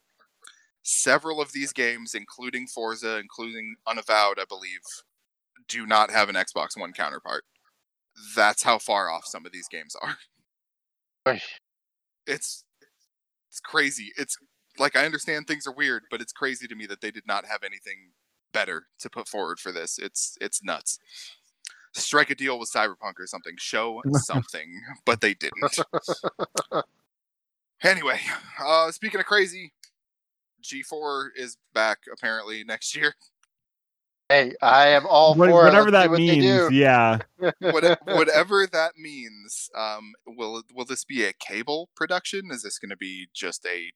[0.84, 4.82] Several of these games, including Forza, including Unavowed, I believe,
[5.68, 7.44] do not have an Xbox One counterpart.
[8.36, 10.18] That's how far off some of these games are
[12.28, 12.64] it's
[13.50, 14.12] it's crazy.
[14.18, 14.38] It's
[14.80, 17.46] like I understand things are weird, but it's crazy to me that they did not
[17.46, 18.12] have anything
[18.54, 20.00] better to put forward for this.
[20.00, 20.98] It's it's nuts.
[21.94, 23.56] Strike a deal with Cyberpunk or something.
[23.58, 25.80] Show something, but they didn't.
[27.84, 28.20] anyway,
[28.64, 29.74] uh speaking of crazy,
[30.62, 33.14] G4 is back apparently next year.
[34.30, 37.18] hey, I am all What- for whatever Let's that what means, yeah.
[37.38, 42.50] What, whatever that means, um, will will this be a cable production?
[42.52, 43.92] Is this going to be just a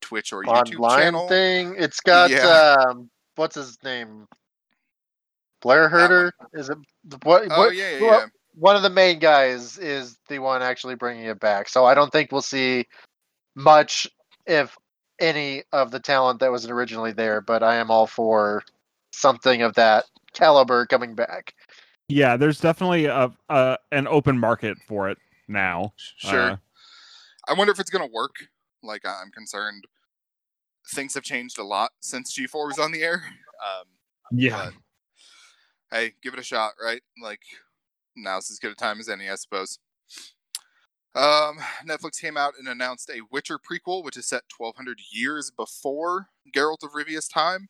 [0.00, 1.28] Twitch or YouTube online channel?
[1.28, 1.74] thing.
[1.76, 2.76] It's got Yeah.
[2.88, 4.28] um, what's his name?
[5.60, 6.32] Blair Herter.
[6.52, 6.78] Is it
[7.24, 7.42] what?
[7.50, 8.26] Oh what yeah, yeah, well, yeah.
[8.54, 11.68] one of the main guys is the one actually bringing it back.
[11.68, 12.86] So I don't think we'll see
[13.56, 14.06] much,
[14.46, 14.76] if
[15.18, 17.40] any, of the talent that was originally there.
[17.40, 18.62] But I am all for
[19.12, 21.54] something of that caliber coming back.
[22.08, 25.92] Yeah, there's definitely a, a an open market for it now.
[25.96, 26.52] Sure.
[26.52, 26.56] Uh,
[27.48, 28.36] I wonder if it's gonna work.
[28.82, 29.84] Like I'm concerned.
[30.94, 33.22] Things have changed a lot since G4 was on the air.
[33.58, 33.84] Um,
[34.32, 34.70] yeah.
[35.90, 37.02] but hey, give it a shot, right?
[37.22, 37.40] Like
[38.16, 39.78] now's as good a time as any, I suppose.
[41.14, 46.28] Um, Netflix came out and announced a Witcher prequel, which is set 1,200 years before
[46.54, 47.68] Geralt of Rivia's time.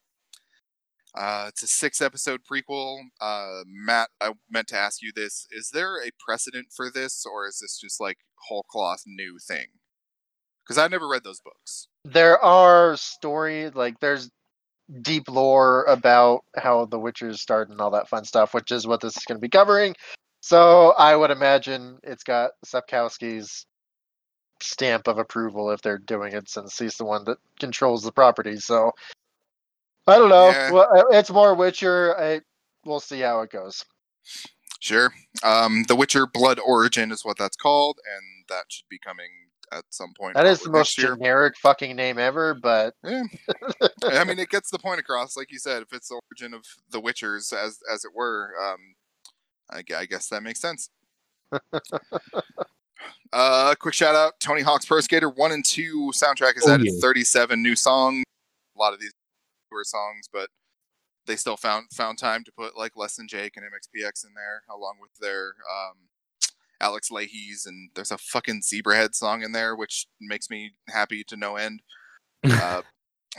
[1.17, 3.01] Uh, it's a six-episode prequel.
[3.21, 7.47] Uh, Matt, I meant to ask you this: Is there a precedent for this, or
[7.47, 9.67] is this just like whole cloth new thing?
[10.63, 11.89] Because I never read those books.
[12.05, 14.31] There are stories like there's
[15.03, 19.01] deep lore about how the Witchers started and all that fun stuff, which is what
[19.01, 19.95] this is going to be covering.
[20.49, 23.67] So I would imagine it's got Sapkowski's
[24.63, 28.57] stamp of approval if they're doing it, since he's the one that controls the property.
[28.57, 28.93] So
[30.07, 30.49] I don't know.
[30.49, 30.71] Yeah.
[30.71, 32.19] Well, uh, it's more Witcher.
[32.19, 32.41] I,
[32.87, 33.85] we'll see how it goes.
[34.81, 35.13] Sure.
[35.43, 39.29] Um, the Witcher Blood Origin is what that's called, and that should be coming
[39.71, 40.35] at some point.
[40.35, 43.25] That is the most generic fucking name ever, but Yeah.
[44.03, 45.83] I mean, it gets the point across, like you said.
[45.83, 48.79] If it's the origin of the Witchers, as as it were, um,
[49.71, 50.91] I, I guess that makes sense.
[53.33, 56.87] uh, quick shout out: Tony Hawk's Pro Skater One and Two soundtrack has Oh, added
[56.87, 57.01] yeah.
[57.01, 58.25] 37 new songs.
[58.77, 59.13] A lot of these
[59.71, 60.49] were songs, but
[61.27, 64.63] they still found found time to put like Less Than Jake and MXPX in there,
[64.71, 65.97] along with their um,
[66.81, 71.37] Alex Leahy's, and there's a fucking Zebrahead song in there, which makes me happy to
[71.37, 71.83] no end.
[72.45, 72.83] Uh,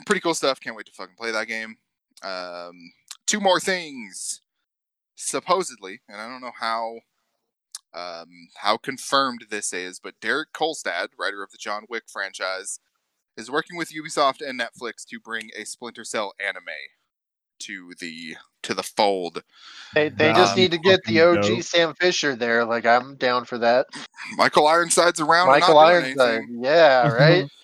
[0.05, 0.59] pretty cool stuff.
[0.59, 1.77] Can't wait to fucking play that game.
[2.21, 2.73] Um,
[3.25, 4.41] two more things,
[5.19, 6.99] supposedly, and I don't know how
[7.93, 8.27] um,
[8.58, 12.79] how confirmed this is, but Derek Kolstad, writer of the John Wick franchise,
[13.36, 16.65] is working with Ubisoft and Netflix to bring a Splinter Cell anime
[17.60, 19.43] to the to the fold.
[19.95, 21.63] they, they just Um, need to get the OG dope.
[21.63, 22.63] Sam Fisher there.
[22.65, 23.88] Like I'm down for that.
[24.38, 25.47] Michael Ironside's around.
[25.47, 26.29] Michael not Ironside.
[26.36, 27.45] anything, Yeah, right.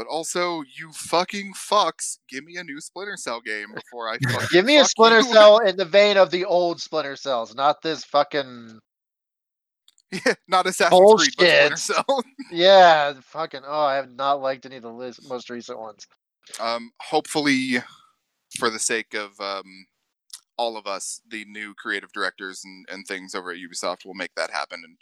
[0.00, 2.20] but also you fucking fucks.
[2.26, 4.16] Give me a new Splinter Cell game before I
[4.50, 5.30] Give me a Splinter you.
[5.30, 8.78] Cell in the vein of the old Splinter Cells, not this fucking
[10.10, 12.24] Yeah, not Assassin's Creed, but Splinter Cell.
[12.50, 13.60] yeah, fucking.
[13.66, 16.06] Oh, I have not liked any of the list, most recent ones.
[16.58, 17.82] um, hopefully,
[18.58, 19.84] for the sake of um,
[20.56, 24.34] all of us, the new creative directors and, and things over at Ubisoft, will make
[24.34, 24.96] that happen and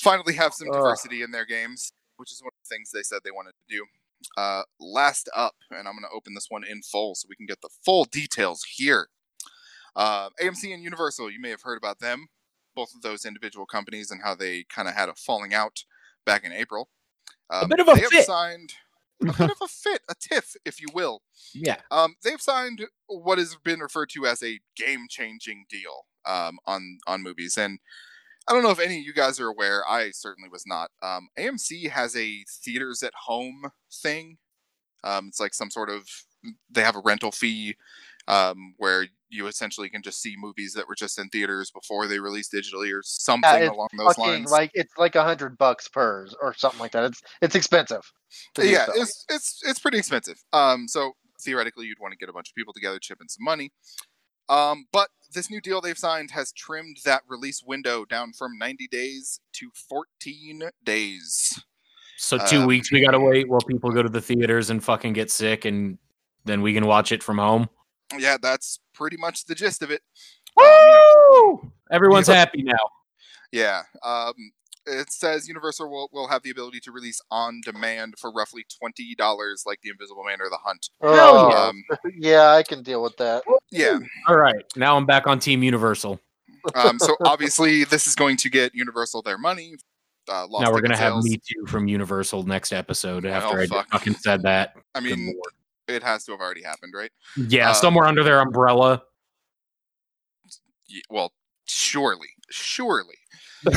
[0.00, 0.74] finally have some Ugh.
[0.74, 3.76] diversity in their games, which is one of the things they said they wanted to
[3.76, 3.84] do.
[4.36, 7.46] Uh, last up, and I'm going to open this one in full so we can
[7.46, 9.08] get the full details here.
[9.96, 12.28] Uh, AMC and Universal, you may have heard about them,
[12.74, 15.84] both of those individual companies, and how they kind of had a falling out
[16.24, 16.88] back in April.
[17.50, 18.26] Um, bit of a they have fit.
[18.26, 18.74] signed
[19.22, 21.22] a bit of a fit, a tiff, if you will.
[21.54, 21.76] Yeah.
[21.90, 27.22] Um, they've signed what has been referred to as a game-changing deal um, on on
[27.22, 27.78] movies, and
[28.48, 29.82] I don't know if any of you guys are aware.
[29.88, 30.90] I certainly was not.
[31.02, 33.66] Um, AMC has a theaters at home
[34.02, 34.38] thing.
[35.04, 36.06] Um, it's like some sort of
[36.70, 37.76] they have a rental fee
[38.28, 42.18] um, where you essentially can just see movies that were just in theaters before they
[42.18, 44.50] released digitally or something Yeah, along those lines.
[44.50, 47.04] like it's like a hundred bucks per or something like that.
[47.04, 48.12] It's it's expensive.
[48.58, 50.42] yeah, it's it's it's pretty expensive.
[50.52, 53.44] Um, so theoretically, you'd want to get a bunch of people together, chip in some
[53.44, 53.72] money.
[54.48, 58.88] Um, but this new deal they've signed has trimmed that release window down from 90
[58.88, 61.62] days to 14 days.
[62.18, 65.12] So two Um, weeks we gotta wait while people go to the theaters and fucking
[65.14, 65.98] get sick, and
[66.44, 67.68] then we can watch it from home.
[68.16, 70.02] Yeah, that's pretty much the gist of it.
[70.56, 71.72] Um, you know, Woo!
[71.90, 72.36] Everyone's Yep.
[72.36, 72.74] happy now.
[73.50, 73.82] yeah.
[74.02, 74.34] Um,
[74.86, 79.14] it says Universal will, will have the ability to release on demand for roughly twenty
[79.14, 80.90] dollars, like The Invisible Man or The Hunt.
[81.00, 81.56] Hell yeah.
[81.66, 81.84] Um,
[82.16, 83.42] yeah, I can deal with that.
[83.70, 83.98] yeah.
[84.28, 86.20] All right, now I'm back on Team Universal.
[86.74, 89.74] Um, so obviously, this is going to get Universal their money.
[90.28, 91.22] Uh, lost now we're gonna have.
[91.24, 93.88] Me Too from Universal next episode after I fuck.
[93.90, 94.74] fucking said that.
[94.94, 95.34] I mean,
[95.88, 97.10] it has to have already happened, right?
[97.36, 99.02] Yeah, Um, somewhere under their umbrella.
[100.86, 101.32] Ye- well,
[101.64, 103.16] surely, surely.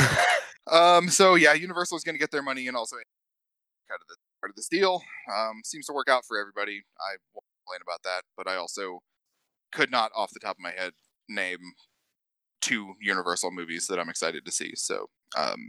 [0.70, 1.08] um.
[1.08, 4.50] So yeah, Universal is going to get their money and also out of this part
[4.50, 5.02] of this deal.
[5.34, 6.82] Um, seems to work out for everybody.
[7.00, 9.00] I won't complain about that, but I also
[9.72, 10.92] could not, off the top of my head,
[11.28, 11.58] name
[12.60, 14.72] two Universal movies that I'm excited to see.
[14.74, 15.68] So, um,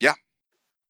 [0.00, 0.14] yeah,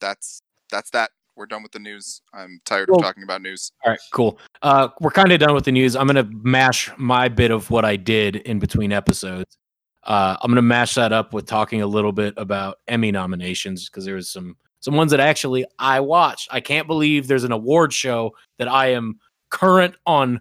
[0.01, 1.11] that's that's that.
[1.37, 2.20] We're done with the news.
[2.35, 3.73] I'm tired Well- of talking about news.
[3.85, 4.38] All right, cool.
[4.62, 5.96] Uh, we're kind of done with the news.
[5.96, 9.57] I'm gonna mash my bit of what I did in between episodes.
[10.05, 14.05] Uh, I'm gonna mash that up with talking a little bit about Emmy nominations because
[14.05, 16.49] there was some some ones that actually I watched.
[16.51, 19.19] I can't believe there's an award show that I am
[19.51, 20.41] current on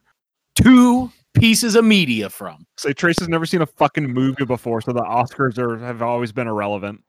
[0.56, 2.66] two pieces of media from.
[2.78, 6.32] Say Trace has never seen a fucking movie before, so the Oscars are have always
[6.32, 7.02] been irrelevant.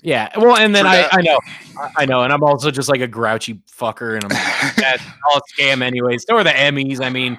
[0.00, 1.08] Yeah, well, and then I.
[1.12, 1.38] I know,
[1.78, 5.02] I- I know, and I'm also just like a grouchy fucker, and I'm like, that's
[5.28, 6.24] all scam anyways.
[6.26, 7.02] So are the Emmys.
[7.04, 7.38] I mean,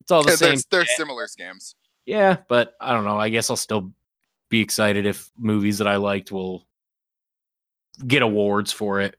[0.00, 0.58] it's all the Yeah, same.
[0.70, 1.74] they're, they're similar scams.
[2.08, 3.18] Yeah, but I don't know.
[3.20, 3.92] I guess I'll still
[4.48, 6.66] be excited if movies that I liked will
[8.06, 9.14] get awards for it.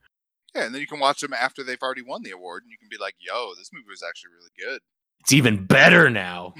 [0.56, 2.78] Yeah, and then you can watch them after they've already won the award, and you
[2.78, 4.80] can be like, "Yo, this movie was actually really good."
[5.20, 6.54] It's even better now.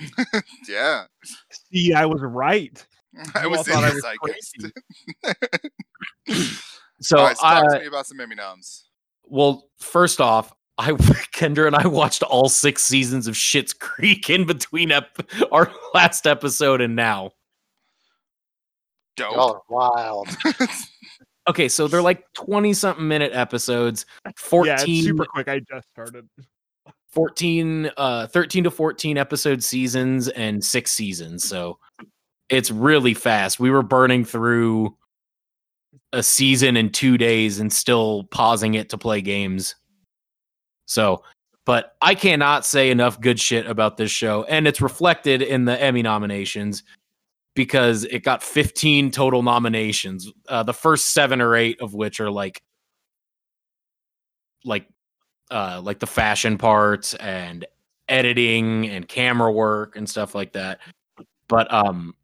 [0.68, 1.04] Yeah,
[1.72, 2.86] See, I was right.
[3.34, 4.72] I was all in thought I was zeitgeist.
[6.26, 6.58] crazy.
[7.00, 8.84] So, All right, so talk uh, to me about some Emmy noms.
[9.24, 10.92] well, first off, I
[11.34, 15.18] Kendra and I watched all six seasons of Schitt's Creek in between ep-
[15.52, 17.32] our last episode and now.
[19.16, 19.34] Dope.
[19.34, 20.28] Y'all are wild.
[21.48, 25.48] Okay, so they're like 20 something minute episodes, 14 Yeah, it's super quick.
[25.48, 26.28] I just started.
[27.12, 31.76] 14 uh 13 to 14 episode seasons and six seasons so
[32.48, 34.96] it's really fast we were burning through
[36.12, 39.74] a season in two days and still pausing it to play games
[40.90, 41.22] so
[41.64, 45.80] but i cannot say enough good shit about this show and it's reflected in the
[45.80, 46.82] emmy nominations
[47.54, 52.30] because it got 15 total nominations uh, the first seven or eight of which are
[52.30, 52.62] like
[54.64, 54.86] like
[55.50, 57.66] uh like the fashion parts and
[58.08, 60.80] editing and camera work and stuff like that.
[61.48, 62.14] But um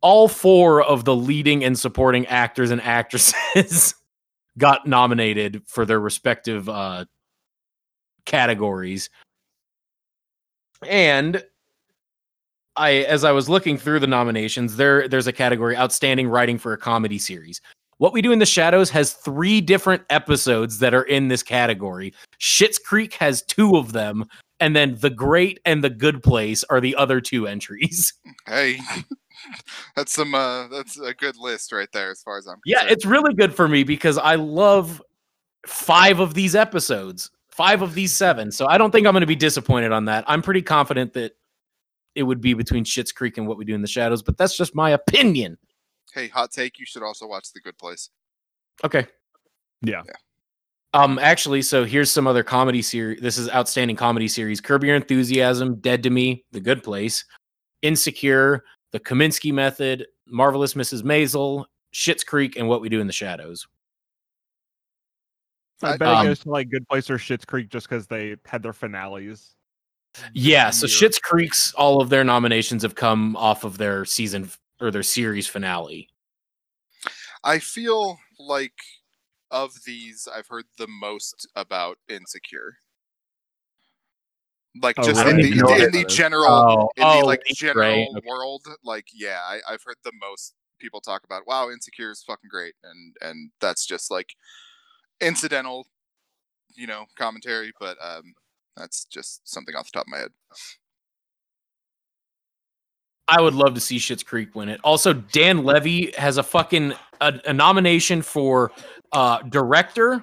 [0.00, 3.94] all four of the leading and supporting actors and actresses
[4.58, 7.04] got nominated for their respective uh
[8.24, 9.10] categories
[10.86, 11.42] and
[12.76, 16.72] I as I was looking through the nominations there there's a category outstanding writing for
[16.72, 17.60] a comedy series
[17.98, 22.12] what we do in the shadows has three different episodes that are in this category
[22.44, 24.26] Schitt's Creek has two of them,
[24.60, 28.12] and then The Great and The Good Place are the other two entries.
[28.46, 28.78] Hey,
[29.96, 30.34] that's some.
[30.34, 32.58] Uh, that's a good list right there, as far as I'm.
[32.66, 35.00] Yeah, it's really good for me because I love
[35.66, 38.50] five of these episodes, five of these seven.
[38.50, 40.24] So I don't think I'm going to be disappointed on that.
[40.26, 41.36] I'm pretty confident that
[42.14, 44.56] it would be between Schitt's Creek and What We Do in the Shadows, but that's
[44.56, 45.56] just my opinion.
[46.12, 46.78] Hey, hot take.
[46.78, 48.10] You should also watch The Good Place.
[48.84, 49.06] Okay.
[49.82, 50.02] Yeah.
[50.94, 53.20] Um, actually, so here's some other comedy series.
[53.20, 57.24] This is outstanding comedy series: Curb Your Enthusiasm, Dead to Me, The Good Place,
[57.82, 61.02] Insecure, The Kominsky Method, Marvelous Mrs.
[61.02, 63.66] Maisel, Schitt's Creek, and What We Do in the Shadows.
[65.82, 68.06] I I- bet um, it goes to like Good Place or Schitt's Creek just because
[68.06, 69.54] they had their finales.
[70.32, 70.96] Yeah, so year.
[71.10, 74.48] Schitt's Creek's all of their nominations have come off of their season
[74.80, 76.08] or their series finale.
[77.42, 78.74] I feel like
[79.50, 82.76] of these, I've heard the most about Insecure.
[84.80, 85.30] Like Oh, just really?
[85.30, 88.26] in the, didn't in the general, Oh, in the oh, like right, general okay.
[88.26, 91.46] world, like yeah, I, I've heard the most people talk about.
[91.46, 94.34] Wow, Insecure is fucking great, and and that's just like
[95.20, 95.86] incidental,
[96.74, 97.72] you know, commentary.
[97.78, 98.34] But um,
[98.76, 100.30] that's just something off the top of my head.
[103.26, 104.80] I would love to see Schitt's Creek win it.
[104.84, 108.70] Also, Dan Levy has a fucking a, a nomination for
[109.12, 110.22] uh, director,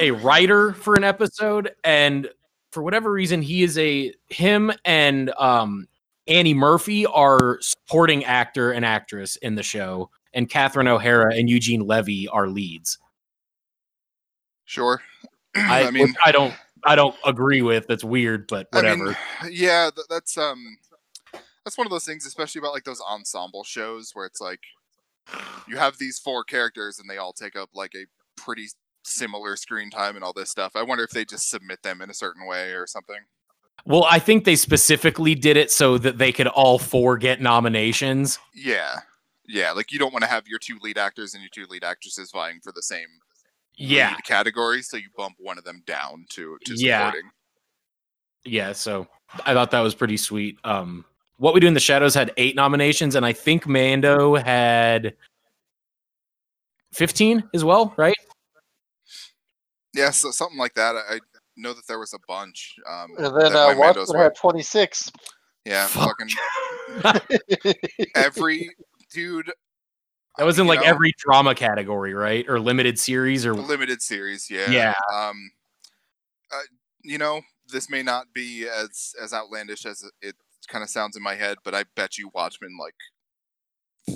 [0.00, 2.28] a writer for an episode, and
[2.72, 5.86] for whatever reason, he is a him and um,
[6.26, 11.86] Annie Murphy are supporting actor and actress in the show, and Catherine O'Hara and Eugene
[11.86, 12.98] Levy are leads.
[14.66, 15.00] Sure.
[15.56, 16.54] I, I mean, I don't
[16.84, 17.86] I don't agree with.
[17.86, 19.04] That's weird, but I whatever.
[19.06, 19.16] mean,
[19.50, 20.76] yeah, th- that's um,
[21.64, 24.60] that's one of those things, especially about like those ensemble shows where it's like
[25.66, 28.04] you have these four characters and they all take up like a
[28.40, 28.66] pretty
[29.04, 30.72] similar screen time and all this stuff.
[30.76, 33.20] I wonder if they just submit them in a certain way or something.
[33.84, 38.38] well, I think they specifically did it so that they could all four get nominations.
[38.54, 39.00] Yeah,
[39.48, 41.84] yeah, like you don't want to have your two lead actors and your two lead
[41.84, 43.06] actresses vying for the same
[43.76, 47.06] Yeah, lead category, so you bump one of them down to to Yeah.
[47.10, 47.30] supporting.
[48.44, 48.72] yeah.
[48.72, 49.06] So
[49.44, 50.58] I thought that was pretty sweet.
[50.64, 51.04] Um,
[51.38, 55.14] what we do in the shadows had eight nominations, and I think Mando had
[56.92, 58.16] fifteen as well, right?
[59.94, 60.94] Yeah, so something like that.
[60.96, 61.18] I, I
[61.56, 62.74] know that there was a bunch.
[62.88, 65.10] Um, And then that uh, my Mandos Watchmen were- had 26.
[65.64, 66.16] yeah, Fuck.
[67.02, 67.74] fucking
[68.14, 68.70] every
[69.12, 69.50] dude
[70.38, 72.44] That was in you like know, every drama category, right?
[72.48, 74.94] Or limited series, or limited series yeah Yeah.
[75.14, 75.50] um
[76.52, 76.60] uh,
[77.02, 77.40] you know
[77.72, 80.34] this may not be as as outlandish as it
[80.68, 82.94] kind of sounds in my head but i bet you watchmen like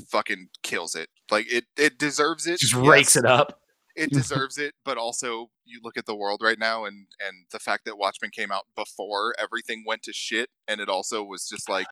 [0.09, 3.61] fucking kills it like it it deserves it just rakes it up.
[3.97, 7.59] it deserves it but also you look at the world right now and and the
[7.59, 11.69] fact that watchmen came out before everything went to shit and it also was just
[11.69, 11.87] like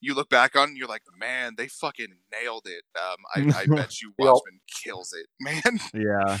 [0.00, 2.08] you look back on and you're like man they fucking
[2.42, 3.16] nailed it um
[3.54, 4.26] i, I bet you Yep.
[4.28, 6.38] watchmen kills it man Yeah.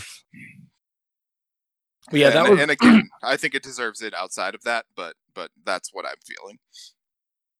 [2.10, 2.58] But yeah, that was.
[2.58, 6.16] and again, I think it deserves it outside of that, but but that's what I'm
[6.26, 6.58] feeling.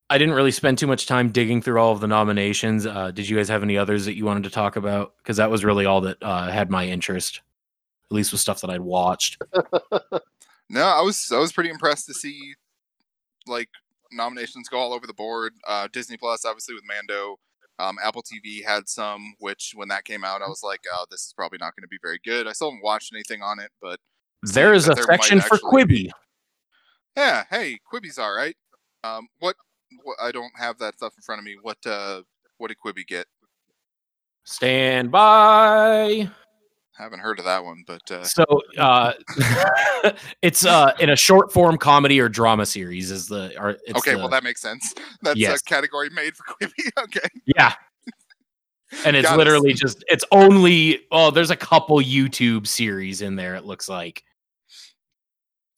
[0.09, 2.85] I didn't really spend too much time digging through all of the nominations.
[2.85, 5.15] Uh, did you guys have any others that you wanted to talk about?
[5.19, 7.43] Because that was really all that uh, had my interest,
[8.11, 9.41] at least with stuff that I'd watched.
[10.73, 12.55] No, I was I was pretty impressed to see
[13.47, 13.69] like
[14.13, 15.53] nominations go all over the board.
[15.67, 17.37] Uh, Disney Plus, obviously with Mando.
[17.79, 21.21] Um, Apple TV had some, which when that came out, I was like, "Oh, this
[21.21, 23.71] is probably not going to be very good." I still haven't watched anything on it,
[23.81, 23.99] but
[24.43, 25.89] There is a there section for Quibi.
[25.89, 26.13] be-
[27.17, 28.55] yeah, hey, Quibi's all right.
[29.03, 29.57] Um, what,
[30.03, 30.17] what?
[30.21, 31.57] I don't have that stuff in front of me.
[31.63, 31.79] What?
[31.87, 32.23] Uh,
[32.59, 33.27] what did Quibi get?
[34.45, 36.31] Stand by.
[37.01, 38.45] Haven't heard of that one, but uh, So
[38.79, 39.13] uh,
[40.43, 43.11] it's uh, in a short form comedy or drama series.
[43.11, 44.95] Is the or it's okay, the- well that makes sense.
[45.23, 45.61] That's Yes.
[45.61, 46.91] a category made for Quibi.
[47.05, 47.27] okay.
[47.47, 47.73] yeah.
[49.07, 53.55] And it's Got literally just it's only oh there's a couple YouTube series in there
[53.55, 54.25] it looks like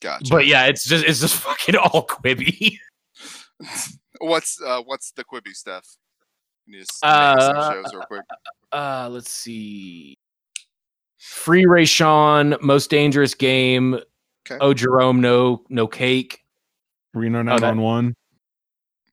[0.01, 0.25] Gotcha.
[0.31, 2.75] but yeah it's just it's just fucking all Quibi
[4.21, 5.87] what's uh what's the Quibi stuff?
[6.65, 8.23] Can you just name some Uh, shows real quick?
[8.73, 10.17] uh let's see
[11.25, 13.95] Free Rayshawn Most Dangerous Game
[14.45, 14.59] Okay.
[14.61, 16.41] Oh Jerome No No Cake
[17.15, 18.15] Reno Oh, that- 911.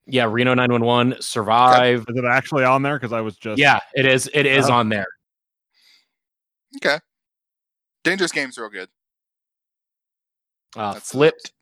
[0.07, 2.97] yeah Reno 911 Survive Is it actually on there?
[2.97, 4.73] Because I was just yeah it is it is Oh.
[4.73, 5.05] on there
[6.77, 6.97] Okay.
[8.03, 8.89] Dangerous Game's real good.
[10.75, 11.53] uh That's- Flipped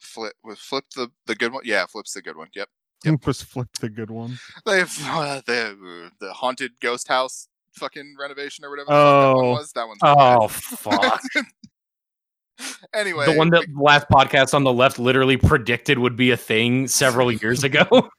[0.00, 1.62] Flip with flip the the good one.
[1.64, 2.48] Yeah, flip's the good one.
[2.56, 2.68] Yep.
[3.26, 4.38] was flipped the good one.
[4.66, 7.46] They have uh, the the haunted ghost house
[7.78, 9.50] fucking renovation or whatever fuck that one Oh.
[9.52, 9.72] was.
[9.72, 11.22] That one's oh fuck
[12.94, 16.36] anyway, the one that we- last podcast on the left literally predicted would be a
[16.36, 17.86] thing several years ago.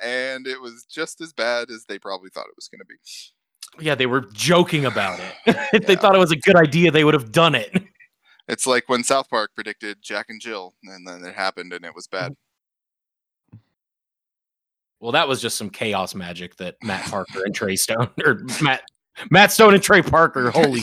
[0.00, 3.84] and it was just as bad as they probably thought it was going to be.
[3.84, 5.56] yeah, they were joking about it.
[5.72, 7.82] if they thought it was a good idea, they would have done it.
[8.48, 11.94] It's like when South Park predicted Jack and Jill, and then it happened, and it
[11.94, 12.36] was bad.
[15.00, 18.82] Well, that was just some chaos magic that Matt Parker and Trey Stone or Matt
[19.30, 20.50] Matt Stone and Trey Parker.
[20.50, 20.80] Holy,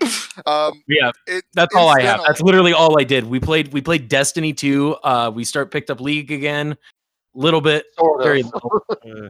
[0.46, 1.10] um, yeah.
[1.26, 2.20] it, That's all I have.
[2.26, 3.24] That's literally all I did.
[3.24, 3.72] We played.
[3.72, 4.96] We played Destiny two.
[5.04, 6.72] Uh, we start picked up League again.
[6.72, 7.86] A little bit.
[7.98, 8.24] Sort of.
[8.24, 8.84] Very little.
[9.04, 9.28] Uh,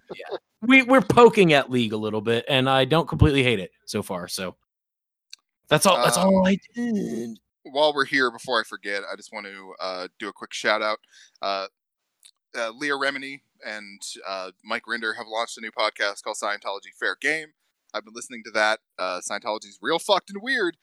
[0.60, 4.02] we we're poking at League a little bit, and I don't completely hate it so
[4.02, 4.28] far.
[4.28, 4.54] So
[5.68, 5.96] that's all.
[5.96, 7.38] That's all Um, I did.
[7.64, 10.82] while we're here, before I forget, I just want to uh, do a quick shout
[10.82, 10.98] out.
[12.56, 17.16] Uh, Leah Remini and uh, Mike Rinder have launched a new podcast called Scientology Fair
[17.20, 17.48] Game.
[17.94, 18.80] I've been listening to that.
[18.98, 20.76] Uh, Scientology's real fucked and weird.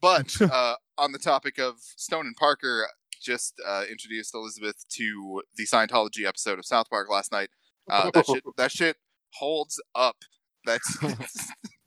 [0.00, 2.86] But uh, on the topic of Stone and Parker,
[3.22, 7.48] just uh, introduced Elizabeth to the Scientology episode of South Park last night.
[7.90, 8.96] Uh, that shit, that shit
[9.34, 10.16] holds up.
[10.64, 11.16] That's Did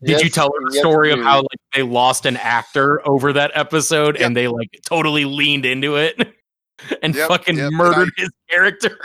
[0.02, 3.34] Yes, you tell her the yes, story of how like they lost an actor over
[3.34, 4.26] that episode Yep.
[4.26, 6.18] and they like totally leaned into it
[7.04, 8.98] and Yep, fucking yep, and murdered his character?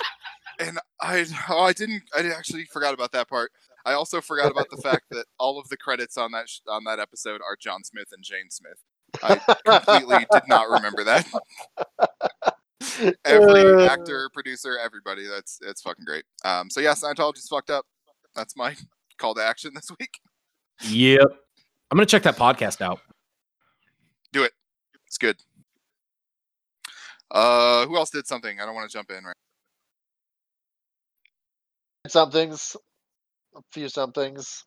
[0.58, 3.50] and I oh I didn't I actually forgot about that part.
[3.86, 6.84] I also forgot about the fact that all of the credits on that sh- on
[6.84, 8.78] that episode are John Smith and Jane Smith.
[9.22, 11.26] I completely did not remember that.
[13.24, 15.26] Every Uh, actor, producer, everybody.
[15.26, 16.24] That's it's fucking great.
[16.44, 17.86] Um, so yeah, Scientology's fucked up.
[18.34, 18.76] That's my
[19.18, 20.20] call to action this week.
[20.82, 21.26] yep.
[21.90, 23.00] I'm gonna check that podcast out.
[24.32, 24.52] Do it.
[25.06, 25.36] It's good.
[27.30, 28.60] Uh, who else did something?
[28.60, 29.34] I don't want to jump in right.
[32.08, 32.76] somethings,
[33.56, 34.64] a few somethings.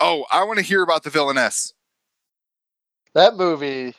[0.00, 1.72] Oh, I want to hear about the villainess.
[3.14, 3.94] That movie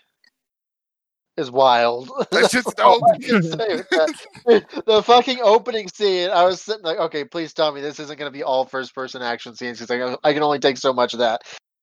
[1.39, 2.11] is wild.
[2.31, 4.83] That's just oh, I can say that.
[4.85, 6.29] the fucking opening scene.
[6.29, 9.21] I was sitting like, okay, please tell me this isn't going to be all first-person
[9.21, 11.41] action scenes because I, I can only take so much of that.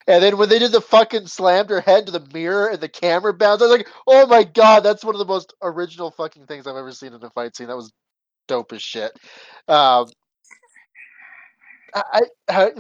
[0.08, 2.88] And then when they did the fucking slammed her head to the mirror and the
[2.88, 6.46] camera bounced, I was like, oh my god, that's one of the most original fucking
[6.46, 7.66] things I've ever seen in a fight scene.
[7.66, 7.92] That was
[8.46, 9.12] dope as shit.
[9.66, 10.08] Um,
[11.94, 12.70] I, I,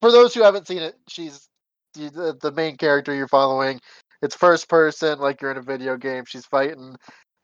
[0.00, 1.48] for those who haven't seen it, she's
[1.94, 3.80] the, the main character you're following.
[4.22, 6.24] It's first person, like you're in a video game.
[6.26, 6.96] She's fighting,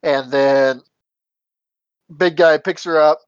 [0.03, 0.83] and then
[2.15, 3.21] big guy picks her up.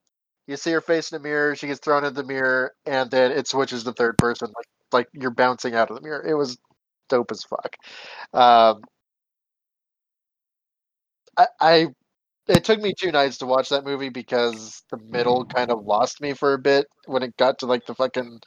[0.47, 1.57] You see her face in the mirror.
[1.57, 5.09] She gets thrown in the mirror, and then it switches to third person, like like
[5.13, 6.25] you're bouncing out of the mirror.
[6.27, 6.59] It was
[7.09, 7.77] dope as fuck.
[8.33, 8.83] Um,
[11.37, 11.87] I, I
[12.49, 16.21] it took me two nights to watch that movie because the middle kind of lost
[16.21, 18.41] me for a bit when it got to like the fucking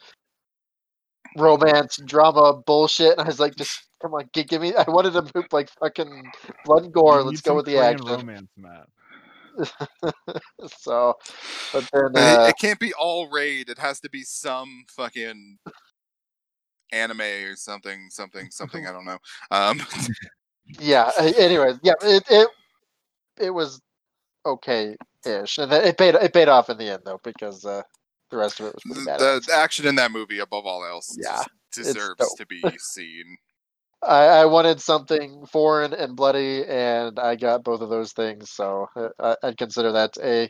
[1.38, 3.14] romance drama bullshit.
[3.14, 4.74] And I was like, just come on, give, give me.
[4.76, 6.32] I wanted to move like fucking
[6.66, 7.24] blood and gore.
[7.24, 8.08] Let's go with the action.
[8.08, 8.88] romance, Matt.
[10.80, 11.14] so,
[11.74, 13.70] but then it, uh, it can't be all raid.
[13.70, 15.60] It has to be some fucking
[16.92, 18.86] anime or something, something, something.
[18.88, 19.18] I don't know.
[19.52, 19.82] Um,
[20.80, 21.12] yeah.
[21.20, 22.50] Anyway, yeah, it it
[23.40, 23.82] it was
[24.46, 27.82] okay ish, and it paid it paid off in the end though because uh,
[28.30, 29.20] the rest of it was pretty bad.
[29.20, 33.38] the, the action in that movie, above all else, Yeah, deserves to be seen.
[34.04, 38.50] I, I wanted something foreign and bloody, and I got both of those things.
[38.50, 40.50] So uh, I, I'd consider that a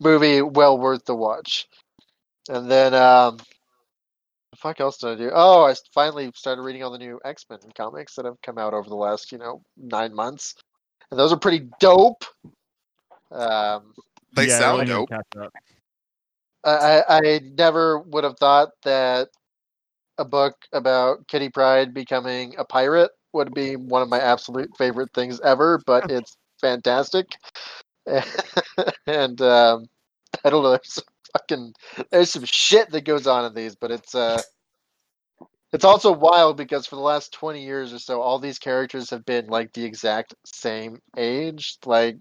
[0.00, 1.66] movie well worth the watch.
[2.48, 3.38] And then, um,
[4.62, 5.30] fuck else did I do?
[5.34, 8.72] Oh, I finally started reading all the new X Men comics that have come out
[8.72, 10.54] over the last, you know, nine months,
[11.10, 12.24] and those are pretty dope.
[13.30, 13.92] Um,
[14.34, 15.10] They Yeah, I sound really dope.
[16.64, 19.28] I, I I never would have thought that
[20.18, 25.12] a book about Kitty Pryde becoming a pirate would be one of my absolute favorite
[25.14, 27.26] things ever, but it's fantastic.
[29.06, 29.88] and um,
[30.44, 31.74] I don't know, there's some fucking
[32.10, 34.40] there's some shit that goes on in these, but it's uh
[35.72, 39.24] it's also wild because for the last 20 years or so all these characters have
[39.24, 41.78] been like the exact same age.
[41.86, 42.16] Like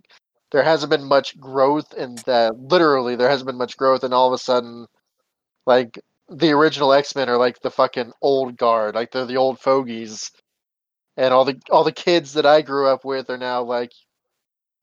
[0.51, 4.28] there hasn't been much growth in that literally there hasn't been much growth and all
[4.28, 4.86] of a sudden
[5.66, 5.99] like
[6.30, 10.32] the original x-men are like the fucking old guard like they're the old fogies
[11.18, 13.91] and all the all the kids that i grew up with are now like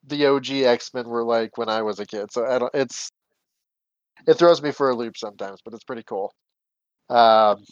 [0.07, 3.11] the og x-men were like when i was a kid so i don't it's
[4.27, 6.33] it throws me for a loop sometimes but it's pretty cool
[7.11, 7.65] um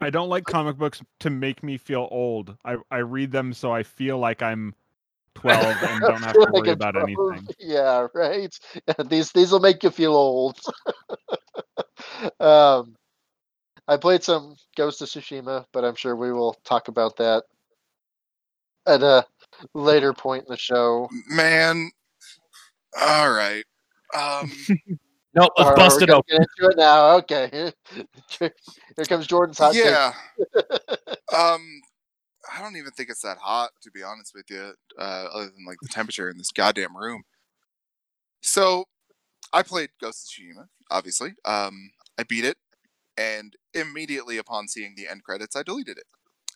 [0.00, 2.56] I don't like comic books to make me feel old.
[2.64, 4.74] I, I read them so I feel like I'm
[5.34, 7.08] 12 and don't have to Like worry a about drove.
[7.08, 7.48] anything.
[7.58, 8.56] Yeah, right.
[9.08, 10.58] these these will make you feel old.
[12.40, 12.94] um,
[13.86, 17.44] I played some Ghost of Tsushima, but I'm sure we will talk about that
[18.86, 19.24] at a
[19.74, 21.08] later point in the show.
[21.28, 21.90] Man,
[23.00, 23.64] all right.
[24.14, 24.50] Um,
[25.34, 26.38] No, let's bust it gonna open.
[26.38, 27.16] Get into it now.
[27.18, 27.72] Okay.
[28.38, 30.12] Here comes Jordan's hot yeah.
[31.36, 31.80] um,
[32.52, 34.72] I don't even think it's that hot, to be honest with you.
[34.98, 37.22] Uh, other than like the temperature in this goddamn room.
[38.40, 38.84] So,
[39.52, 40.66] I played Ghost of Tsushima.
[40.90, 41.34] obviously.
[41.44, 42.56] Um, I beat it,
[43.16, 46.06] and immediately upon seeing the end credits, I deleted it.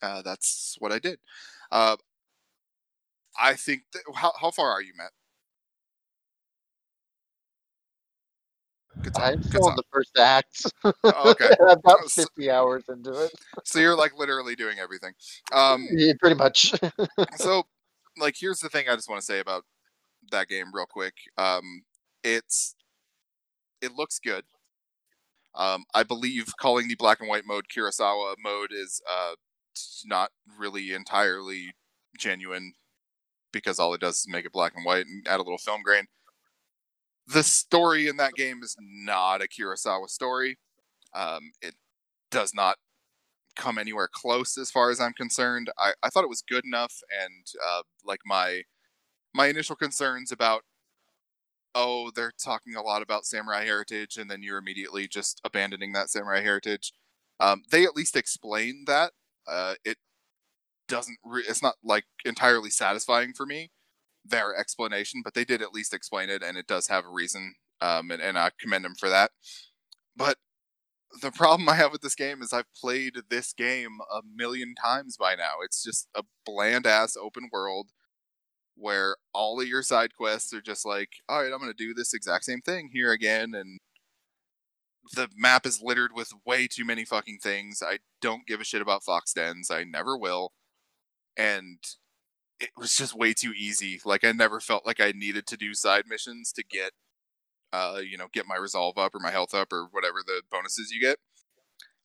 [0.02, 1.18] Uh, that's what I did.
[1.70, 1.96] Uh,
[3.38, 3.82] I think.
[3.92, 5.12] That, how how far are you, Matt?
[9.02, 9.34] Good time.
[9.34, 9.76] I'm Good still in time.
[9.76, 10.66] the first act.
[10.84, 11.50] Oh, okay.
[11.68, 13.32] About So- 50 hours into it.
[13.64, 15.12] So you're like literally doing everything.
[15.52, 16.72] Um, Yeah, pretty much.
[17.36, 17.64] so
[18.18, 19.64] like here's the thing I just want to say about
[20.30, 21.14] that game real quick.
[21.36, 21.82] Um,
[22.24, 22.74] it's
[23.80, 24.44] it looks good.
[25.54, 29.34] Um, I believe calling the black and white mode Kurosawa mode is uh
[30.04, 31.72] not really entirely
[32.18, 32.72] genuine
[33.52, 35.82] because all it does is make it black and white and add a little film
[35.82, 36.04] grain.
[37.26, 40.58] The story in that game is not a Kurosawa story.
[41.14, 41.74] Um, it
[42.30, 42.76] does not
[43.56, 45.70] come anywhere close as far as I'm concerned.
[45.78, 48.62] I, I thought it was good enough, and uh, like my
[49.34, 50.62] my initial concerns about
[51.74, 56.10] oh they're talking a lot about samurai heritage, and then you're immediately just abandoning that
[56.10, 56.92] samurai heritage.
[57.40, 59.12] Um, they at least explain that.
[59.46, 59.98] Uh, it
[60.88, 61.18] doesn't.
[61.24, 63.70] Re- it's not like entirely satisfying for me
[64.24, 67.54] their explanation, but they did at least explain it, and it does have a reason.
[67.80, 69.32] Um, and, and I commend them for that.
[70.16, 70.36] But
[71.20, 75.16] the problem I have with this game is I've played this game a million times
[75.16, 75.54] by now.
[75.64, 77.88] It's just a bland ass open world
[78.76, 81.92] where all of your side quests are just like, all right, I'm going to do
[81.92, 83.52] this exact same thing here again.
[83.54, 83.80] And
[85.12, 87.82] the map is littered with way too many fucking things.
[87.84, 89.70] I don't give a shit about Fox Dens.
[89.70, 90.52] I never will.
[91.36, 91.78] And
[92.62, 94.00] it was just way too easy.
[94.04, 96.92] Like, I never felt like I needed to do side missions to get
[97.72, 100.90] uh, you know, get my resolve up or my health up or whatever the bonuses
[100.90, 101.18] you get.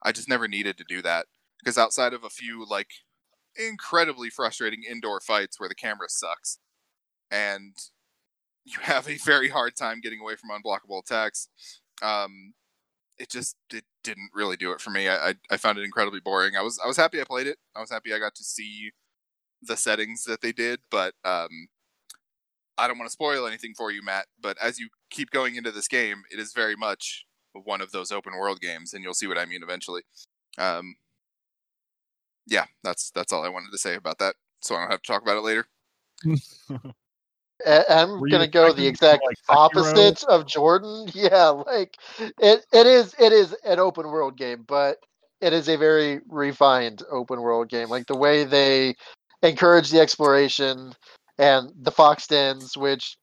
[0.03, 1.25] I just never needed to do that
[1.59, 2.89] because outside of a few like
[3.57, 6.59] incredibly frustrating indoor fights where the camera sucks
[7.31, 7.75] and
[8.65, 11.49] you have a very hard time getting away from unblockable attacks,
[12.01, 12.53] um,
[13.17, 15.09] it just it didn't really do it for me.
[15.09, 16.55] I, I I found it incredibly boring.
[16.55, 17.57] I was I was happy I played it.
[17.75, 18.91] I was happy I got to see
[19.61, 21.67] the settings that they did, but um,
[22.77, 25.71] I don't want to spoil anything for you, Matt, but as you keep going into
[25.71, 29.27] this game, it is very much one of those open world games, and you'll see
[29.27, 30.03] what I mean eventually.
[30.57, 30.95] Um,
[32.45, 34.35] yeah, that's that's all I wanted to say about that.
[34.61, 35.65] So I don't have to talk about it later.
[37.65, 41.07] I'm gonna go the exact like opposite of Jordan.
[41.13, 44.97] Yeah, like it, it is it is an open world game, but
[45.41, 47.89] it is a very refined open world game.
[47.89, 48.95] Like the way they
[49.43, 50.93] encourage the exploration
[51.37, 53.17] and the fox dens, which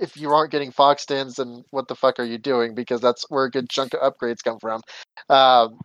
[0.00, 2.74] if you aren't getting fox dens, then what the fuck are you doing?
[2.74, 4.80] Because that's where a good chunk of upgrades come from.
[5.28, 5.78] Um,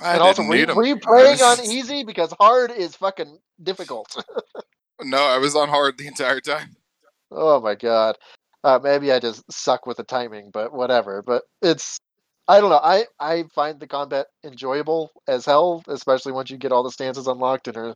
[0.00, 0.76] I and also didn't re- need 'em.
[1.00, 4.16] replaying I on easy because hard is fucking difficult.
[5.00, 6.74] No, I was on hard the entire time.
[7.30, 8.16] Oh my god.
[8.64, 11.22] Uh, maybe I just suck with the timing, but whatever.
[11.22, 11.98] But it's
[12.48, 12.80] I don't know.
[12.82, 17.28] I I find the combat enjoyable as hell, especially once you get all the stances
[17.28, 17.94] unlocked and are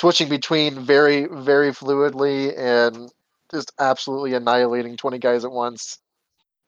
[0.00, 3.12] switching between very very fluidly and
[3.50, 5.98] just absolutely annihilating 20 guys at once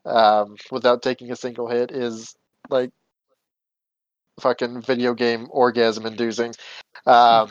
[0.04, 2.34] um, without taking a single hit is
[2.68, 2.90] like
[4.38, 6.54] fucking video game orgasm inducing.
[7.06, 7.50] Um,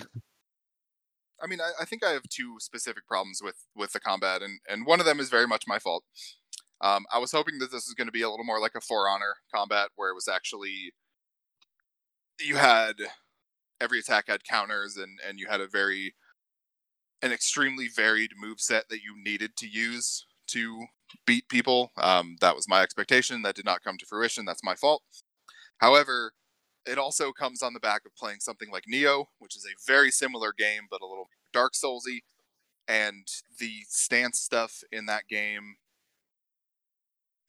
[1.42, 4.60] I mean, I, I think I have two specific problems with with the combat, and
[4.70, 6.04] and one of them is very much my fault.
[6.82, 8.82] Um, I was hoping that this was going to be a little more like a
[8.82, 10.94] For Honor combat, where it was actually
[12.40, 12.96] you had
[13.82, 16.14] every attack had counters, and and you had a very
[17.22, 20.86] an extremely varied move set that you needed to use to
[21.26, 21.92] beat people.
[21.98, 23.42] Um, that was my expectation.
[23.42, 24.46] That did not come to fruition.
[24.46, 25.04] That's my fault.
[25.78, 26.34] However,
[26.86, 30.12] it also comes on the back of playing something like Nioh, which is a very
[30.12, 32.22] similar game but a little Dark Soulsy,
[32.88, 33.28] and
[33.60, 35.76] the stance stuff in that game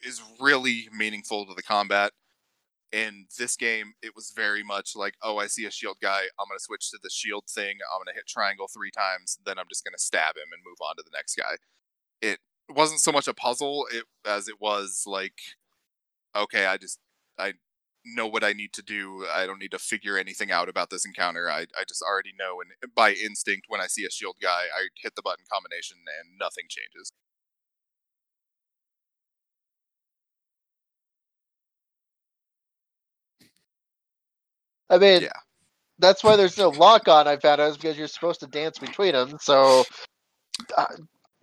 [0.03, 2.12] is really meaningful to the combat.
[2.93, 6.24] In this game, it was very much like, oh, I see a shield guy.
[6.38, 7.78] I'm going to switch to the shield thing.
[7.90, 9.38] I'm going to hit triangle three times.
[9.47, 11.57] Then I'm just going to stab him and move on to the next guy.
[12.20, 12.38] It
[12.68, 15.40] wasn't so much a puzzle it, as it was like,
[16.36, 16.99] okay, I just
[17.38, 17.55] I
[18.05, 19.26] know what I need to do.
[19.32, 21.51] I don't need to figure anything out about this encounter.
[21.51, 24.88] I, I just already know, and by instinct, when I see a shield guy, I
[25.03, 27.12] hit the button combination and nothing changes.
[34.93, 35.32] I mean, Yeah.
[35.99, 37.28] that's why there's no lock on.
[37.28, 39.38] I found out is because you're supposed to dance between them.
[39.40, 39.84] So,
[40.76, 40.86] uh,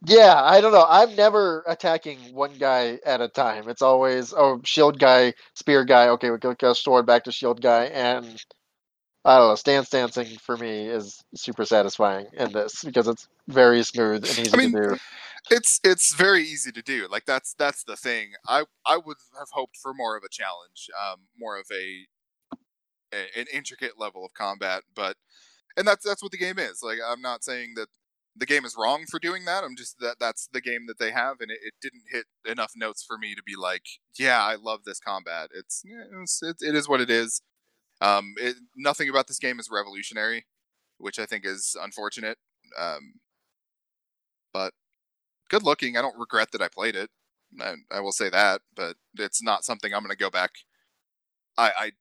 [0.06, 0.86] yeah, I don't know.
[0.90, 3.70] I'm never attacking one guy at a time.
[3.70, 6.10] It's always oh shield guy, spear guy.
[6.10, 8.26] Okay, we go, go sword back to shield guy, and
[9.26, 9.56] I don't know.
[9.56, 14.52] Stance dancing for me is super satisfying in this because it's very smooth and easy
[14.54, 14.98] I mean, to do.
[15.52, 17.08] it's it's very easy to do.
[17.12, 18.32] Like that's that's the thing.
[18.48, 22.06] I I would have hoped for more of a challenge, um, more of a,
[23.14, 25.18] a an intricate level of combat, but
[25.78, 26.82] and that's that's what the game is.
[26.84, 27.88] Like I'm not saying that
[28.36, 29.64] the game is wrong for doing that.
[29.64, 32.74] I'm just that that's the game that they have, and it, it didn't hit enough
[32.76, 33.84] notes for me to be like,
[34.18, 35.50] yeah, I love this combat.
[35.54, 37.42] It's it's it, it is what it is.
[38.02, 40.46] Um, it, nothing about this game is revolutionary,
[40.98, 42.38] which I think is unfortunate.
[42.80, 43.16] Um,
[44.54, 44.74] but
[45.50, 45.98] good looking.
[45.98, 47.10] I don't regret that I played it.
[47.60, 50.52] I, I will say that, but it's not something I'm going to go back.
[51.58, 51.92] I, I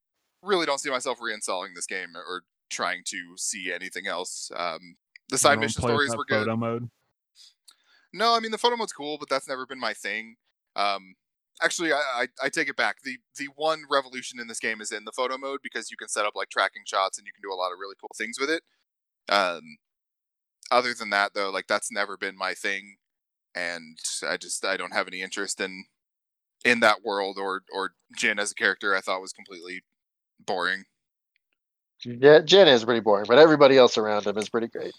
[0.48, 4.50] really don't see myself reinstalling this game or trying to see anything else.
[4.56, 4.96] Um,
[5.28, 6.46] the side mission stories were good.
[6.46, 6.90] Photo mode.
[8.12, 10.36] No, I mean the photo mode's cool, but that's never been my thing.
[10.74, 11.14] Um,
[11.62, 13.02] actually, I, I, I take it back.
[13.04, 16.08] the The one revolution in this game is in the photo mode because you can
[16.08, 18.38] set up like tracking shots and you can do a lot of really cool things
[18.40, 18.62] with it.
[19.28, 19.78] Um,
[20.70, 22.96] other than that, though, like that's never been my thing,
[23.54, 25.84] and I just I don't have any interest in
[26.64, 28.94] in that world or or Jin as a character.
[28.96, 29.82] I thought was completely
[30.46, 30.84] boring.
[32.04, 34.94] Yeah, Jin is pretty boring, but everybody else around him is pretty great.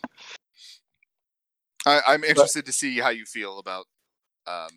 [1.85, 3.85] I, I'm interested to see how you feel about
[4.47, 4.69] um,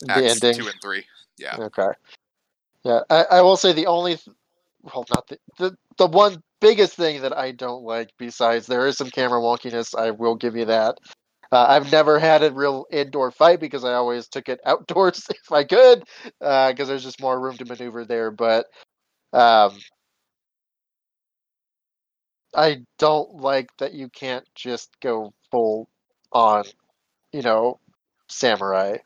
[0.00, 0.58] The acts ending.
[0.60, 1.04] two and three.
[1.38, 1.88] Yeah, Okay.
[2.84, 4.36] Yeah, I, I will say the only, th-
[4.82, 8.10] well, not the, the the one biggest thing that I don't like.
[8.18, 9.98] Besides, there is some camera wonkiness.
[9.98, 10.98] I will give you that.
[11.52, 15.52] Uh, I've never had a real indoor fight because I always took it outdoors if
[15.52, 16.04] I could,
[16.40, 18.30] because there's just more room to maneuver there.
[18.30, 18.66] But
[19.32, 19.78] um,
[22.56, 25.90] I don't like that you can't just go full
[26.32, 26.64] on,
[27.30, 27.78] you know,
[28.28, 28.96] samurai.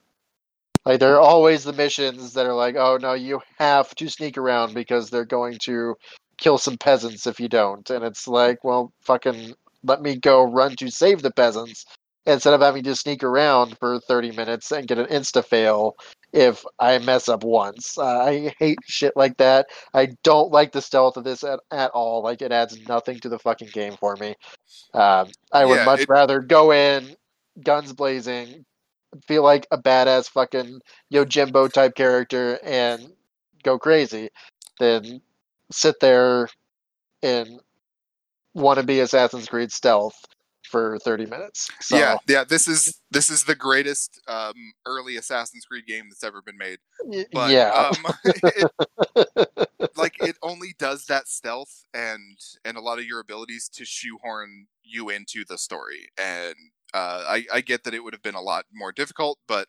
[0.87, 4.39] Like there are always the missions that are like, oh no, you have to sneak
[4.39, 5.97] around because they're going to
[6.39, 7.91] kill some peasants if you don't.
[7.91, 11.85] And it's like, well, fucking let me go run to save the peasants
[12.27, 15.97] instead of having to sneak around for 30 minutes and get an insta fail
[16.33, 17.99] if I mess up once.
[17.99, 19.67] Uh, I hate shit like that.
[19.95, 22.23] I don't like the stealth of this at, at all.
[22.23, 24.35] Like it adds nothing to the fucking game for me.
[24.95, 27.17] Um, I would Yeah, much it- rather go in,
[27.63, 28.65] guns blazing,
[29.27, 30.81] feel like a badass fucking
[31.13, 33.13] Yojimbo type character and
[33.63, 34.31] go crazy
[34.79, 35.21] than
[35.73, 36.49] sit there
[37.23, 37.61] and
[38.55, 40.15] want to be Assassin's Creed stealth
[40.71, 41.69] for 30 minutes.
[41.81, 42.45] So, yeah, yeah.
[42.45, 44.55] This is this is the greatest um,
[44.87, 46.79] early Assassin's Creed game that's ever been made.
[47.33, 47.91] But yeah.
[47.91, 53.69] um, it, like it only does that stealth and and a lot of your abilities
[53.75, 56.09] to shoehorn you into the story.
[56.17, 56.55] And
[56.95, 59.69] uh, I I get that it would have been a lot more difficult, but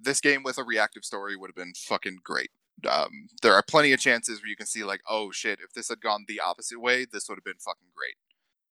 [0.00, 2.50] this game with a reactive story would have been fucking great.
[2.88, 5.88] Um, there are plenty of chances where you can see like, oh shit, if this
[5.88, 8.16] had gone the opposite way, this would have been fucking great.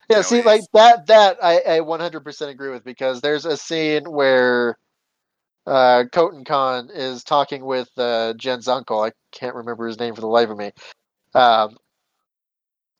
[0.09, 4.77] Yeah, see, like that, that I, I 100% agree with because there's a scene where
[5.67, 9.01] uh, Khotun Khan is talking with uh, Jin's uncle.
[9.01, 10.71] I can't remember his name for the life of me.
[11.35, 11.77] Um,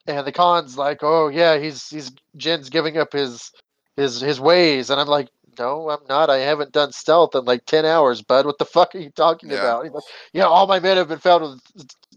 [0.08, 3.52] and the Khan's like, "Oh yeah, he's he's Jin's giving up his
[3.98, 5.30] his his ways," and I'm like,
[5.60, 6.30] "No, I'm not.
[6.30, 8.46] I haven't done stealth in like ten hours, bud.
[8.46, 9.58] What the fuck are you talking Yeah.
[9.60, 11.62] about?" He's like, "Yeah, all my men have been found with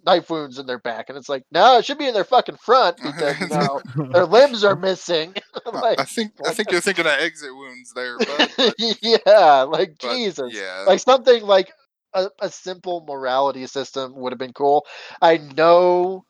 [0.05, 2.57] knife wounds in their back," and it's like, "No, it should be in their fucking
[2.57, 3.80] front because you know
[4.12, 5.34] their limbs are missing."
[5.72, 8.50] like, I think I think you're thinking of exit wounds there, bud.
[8.57, 11.72] But, yeah, like but, Jesus, yeah, like something like
[12.14, 14.86] a, a simple morality system would have been cool.
[15.20, 16.24] I know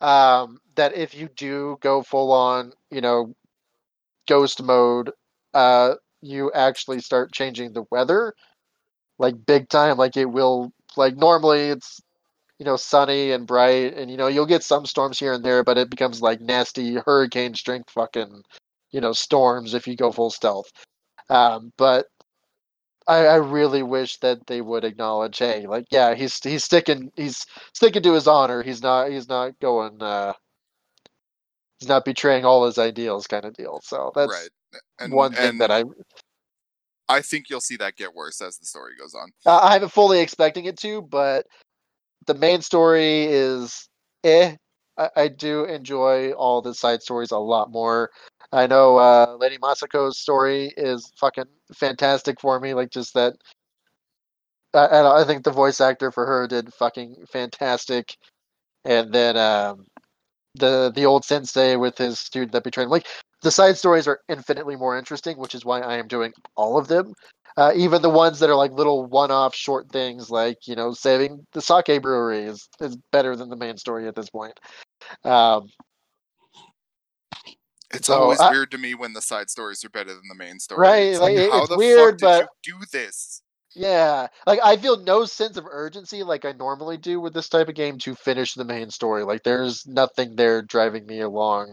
[0.00, 3.34] um, that if you do go full on, you know,
[4.28, 5.10] ghost mode,
[5.54, 8.34] uh, you actually start changing the weather,
[9.18, 9.96] like big time.
[9.96, 12.00] Like it will, like normally it's
[12.62, 15.64] you know sunny and bright, and you know you'll get some storms here and there,
[15.64, 18.44] but it becomes like nasty hurricane strength fucking
[18.92, 20.70] you know storms if you go full stealth.
[21.28, 22.06] Um, but
[23.08, 27.44] I, I really wish that they would acknowledge, hey, like, yeah, he's he's sticking he's
[27.74, 28.62] sticking to his honor.
[28.62, 30.32] He's not he's not going uh
[31.80, 33.80] he's not betraying all his ideals kind of deal.
[33.82, 34.50] So that's right.
[35.00, 35.82] And, one thing and that I
[37.08, 39.32] I think you'll see that get worse as the story goes on.
[39.44, 41.44] I haven't fully expecting it to, but
[42.26, 43.88] the main story is
[44.24, 44.56] eh.
[44.98, 48.10] I, I do enjoy all the side stories a lot more.
[48.52, 52.74] I know uh, Lady Masako's story is fucking fantastic for me.
[52.74, 53.34] Like just that,
[54.74, 58.16] I, I think the voice actor for her did fucking fantastic.
[58.84, 59.86] And then um,
[60.54, 62.90] the the old sensei with his student that betrayed him.
[62.90, 63.06] Like
[63.42, 66.88] the side stories are infinitely more interesting, which is why I am doing all of
[66.88, 67.14] them.
[67.56, 71.46] Uh, even the ones that are like little one-off short things, like you know, saving
[71.52, 74.58] the sake brewery is, is better than the main story at this point.
[75.24, 75.68] Um,
[77.94, 80.34] It's So, always I- weird to me when the side stories are better than the
[80.34, 80.80] main story.
[80.80, 83.42] Right, It's like, it- how the weird, fuck did but- you do this?
[83.74, 87.68] Yeah, like I feel no sense of urgency like I normally do with this type
[87.68, 89.24] of game to finish the main story.
[89.24, 91.72] Like there's nothing there driving me along.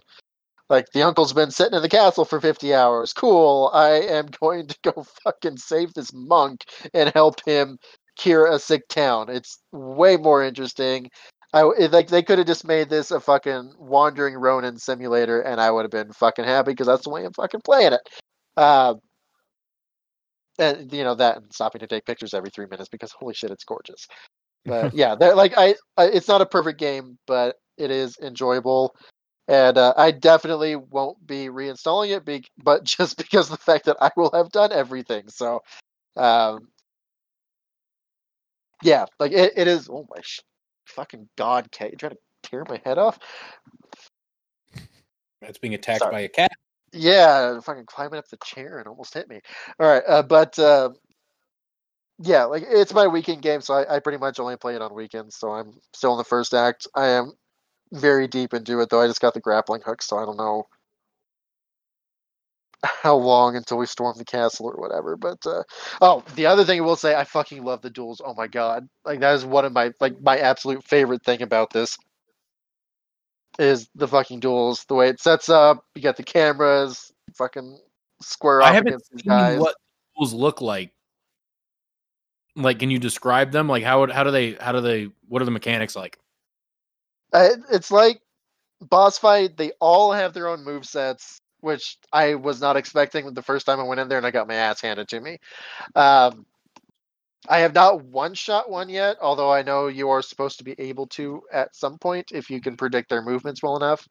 [0.69, 3.13] Like the uncle's been sitting in the castle for 50 hours.
[3.13, 3.71] Cool.
[3.73, 7.77] I am going to go fucking save this monk and help him
[8.17, 9.29] cure a sick town.
[9.29, 11.09] It's way more interesting.
[11.53, 15.59] I it, like they could have just made this a fucking wandering Ronin simulator, and
[15.59, 18.01] I would have been fucking happy because that's the way I'm fucking playing it.
[18.55, 18.95] Uh,
[20.59, 23.49] and you know that and stopping to take pictures every three minutes because holy shit,
[23.49, 24.07] it's gorgeous.
[24.65, 28.93] But yeah, like I, I, it's not a perfect game, but it is enjoyable,
[29.49, 33.85] and uh, I definitely won't be reinstalling it, be, but just because of the fact
[33.85, 35.27] that I will have done everything.
[35.27, 35.63] So,
[36.15, 36.69] um,
[38.83, 39.89] yeah, like it, it is.
[39.89, 40.41] Oh my sh-
[40.85, 41.91] fucking god, cat!
[41.91, 43.17] you trying to tear my head off?
[45.41, 46.11] That's being attacked Sorry.
[46.11, 46.51] by a cat.
[46.93, 49.39] Yeah, fucking climbing up the chair and almost hit me.
[49.79, 50.91] All right, uh, but uh,
[52.19, 54.93] yeah, like it's my weekend game, so I, I pretty much only play it on
[54.93, 55.37] weekends.
[55.37, 56.87] So I'm still in the first act.
[56.95, 57.33] I am
[57.91, 59.01] very deep into it, though.
[59.01, 60.67] I just got the grappling hook, so I don't know
[62.83, 65.17] how long until we storm the castle or whatever.
[65.17, 65.63] But uh,
[66.01, 68.21] oh, the other thing I will say, I fucking love the duels.
[68.23, 71.71] Oh my god, like that is one of my like my absolute favorite thing about
[71.71, 71.97] this
[73.57, 74.85] is the fucking duels.
[74.85, 77.79] The way it sets up, you got the cameras, fucking
[78.21, 79.59] square I haven't against these seen guys.
[79.59, 79.75] what
[80.15, 80.93] duels look like.
[82.55, 83.67] Like, can you describe them?
[83.67, 86.17] Like, how how do they how do they what are the mechanics like?
[87.31, 88.21] Uh, it's like
[88.81, 89.57] boss fight.
[89.57, 93.79] They all have their own move sets, which I was not expecting the first time
[93.79, 95.39] I went in there, and I got my ass handed to me.
[95.95, 96.45] Um,
[97.47, 100.75] I have not one shot one yet, although I know you are supposed to be
[100.77, 104.07] able to at some point if you can predict their movements well enough.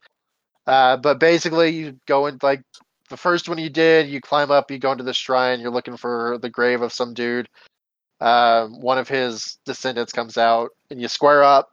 [0.66, 2.62] Uh, but basically, you go in like
[3.11, 5.97] the first one you did, you climb up, you go into the shrine, you're looking
[5.97, 7.49] for the grave of some dude.
[8.21, 11.71] Um, one of his descendants comes out, and you square up.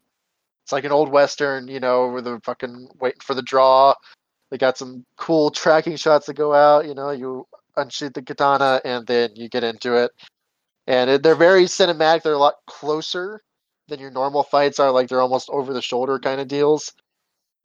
[0.66, 3.94] It's like an old western, you know, where they're fucking waiting for the draw.
[4.52, 6.88] They got some cool tracking shots that go out.
[6.88, 7.46] You know, you
[7.78, 10.12] unsheath the katana, and then you get into it
[10.88, 12.24] and it, they're very cinematic.
[12.24, 13.42] They're a lot closer
[13.88, 14.92] than your normal fights are.
[14.92, 16.94] Like they're almost over the shoulder kind of deals,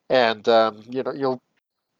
[0.08, 1.42] and um, you know you'll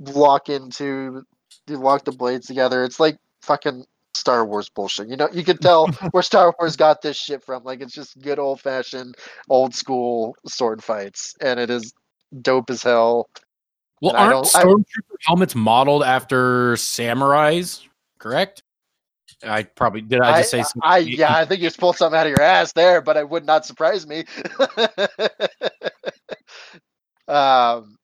[0.01, 1.23] lock into
[1.67, 2.85] you lock the blades together.
[2.85, 3.85] It's like fucking
[4.21, 5.09] Star Wars bullshit.
[5.09, 7.65] You know, you can tell where Star Wars got this shit from.
[7.65, 9.17] Like it's just good old fashioned,
[9.49, 11.93] old school sword fights, and it is
[12.43, 13.29] dope as hell.
[14.03, 17.87] Well, And aren't stormtrooper helmets modeled after samurais?
[18.19, 18.63] Correct.
[19.43, 20.21] I probably did.
[20.21, 20.83] I just say something?
[20.85, 23.29] I yeah, I think you just pulled something out of your ass there, but it
[23.29, 24.25] would not surprise me.
[27.27, 27.97] um,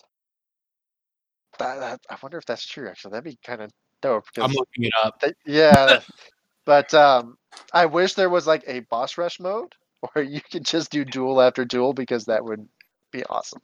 [1.58, 2.88] that, that, I wonder if that's true.
[2.88, 3.70] Actually, that'd be kind of
[4.02, 4.24] dope.
[4.38, 5.20] I'm looking it up.
[5.20, 6.00] they- yeah,
[6.66, 7.36] but um,
[7.72, 9.74] I wish there was like a boss rush mode
[10.12, 12.66] where you could just do duel after duel because that would
[13.12, 13.60] be awesome.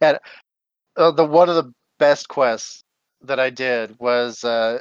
[0.00, 0.18] And
[0.96, 2.82] uh, the one of the best quests
[3.22, 4.78] that I did was uh,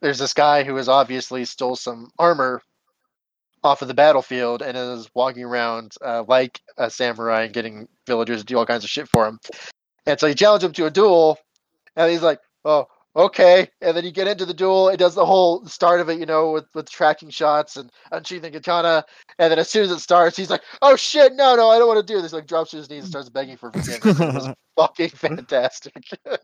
[0.00, 2.60] there's this guy who has obviously stole some armor
[3.62, 8.40] off of the battlefield and is walking around uh, like a samurai and getting villagers
[8.40, 9.38] to do all kinds of shit for him.
[10.06, 11.38] And so you challenge him to a duel,
[11.96, 12.86] and he's like, "Oh,
[13.16, 14.88] okay." And then you get into the duel.
[14.88, 18.52] It does the whole start of it, you know, with with tracking shots and unsheathing
[18.52, 19.04] katana.
[19.38, 21.88] And then as soon as it starts, he's like, "Oh shit, no, no, I don't
[21.88, 24.20] want to do this." Like drops to his knees and starts begging for forgiveness.
[24.20, 26.04] It was fucking fantastic.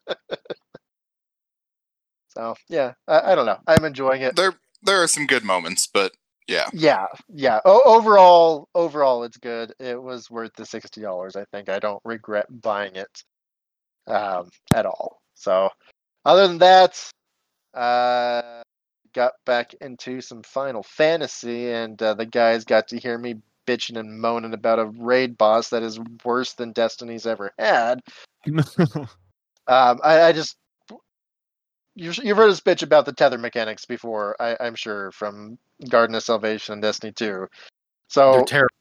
[2.29, 3.59] so yeah, I, I don't know.
[3.67, 4.37] I'm enjoying it.
[4.37, 6.13] There, there are some good moments, but
[6.49, 7.61] yeah, Yeah, yeah.
[7.65, 9.73] O- overall, overall, it's good.
[9.79, 11.37] It was worth the sixty dollars.
[11.37, 13.23] I think I don't regret buying it
[14.09, 15.21] um, at all.
[15.35, 15.71] So,
[16.25, 17.11] other than that,
[17.75, 18.63] uh,
[19.15, 23.99] got back into some Final Fantasy, and uh, the guys got to hear me bitching
[23.99, 28.01] and moaning about a raid boss that is worse than Destiny's ever had.
[29.67, 30.57] Um, I, I just
[31.95, 35.59] you've, you've heard us bitch about the tether mechanics before, I, I'm sure, from
[35.89, 37.47] Garden of Salvation and Destiny 2.
[38.09, 38.75] So They're terrible.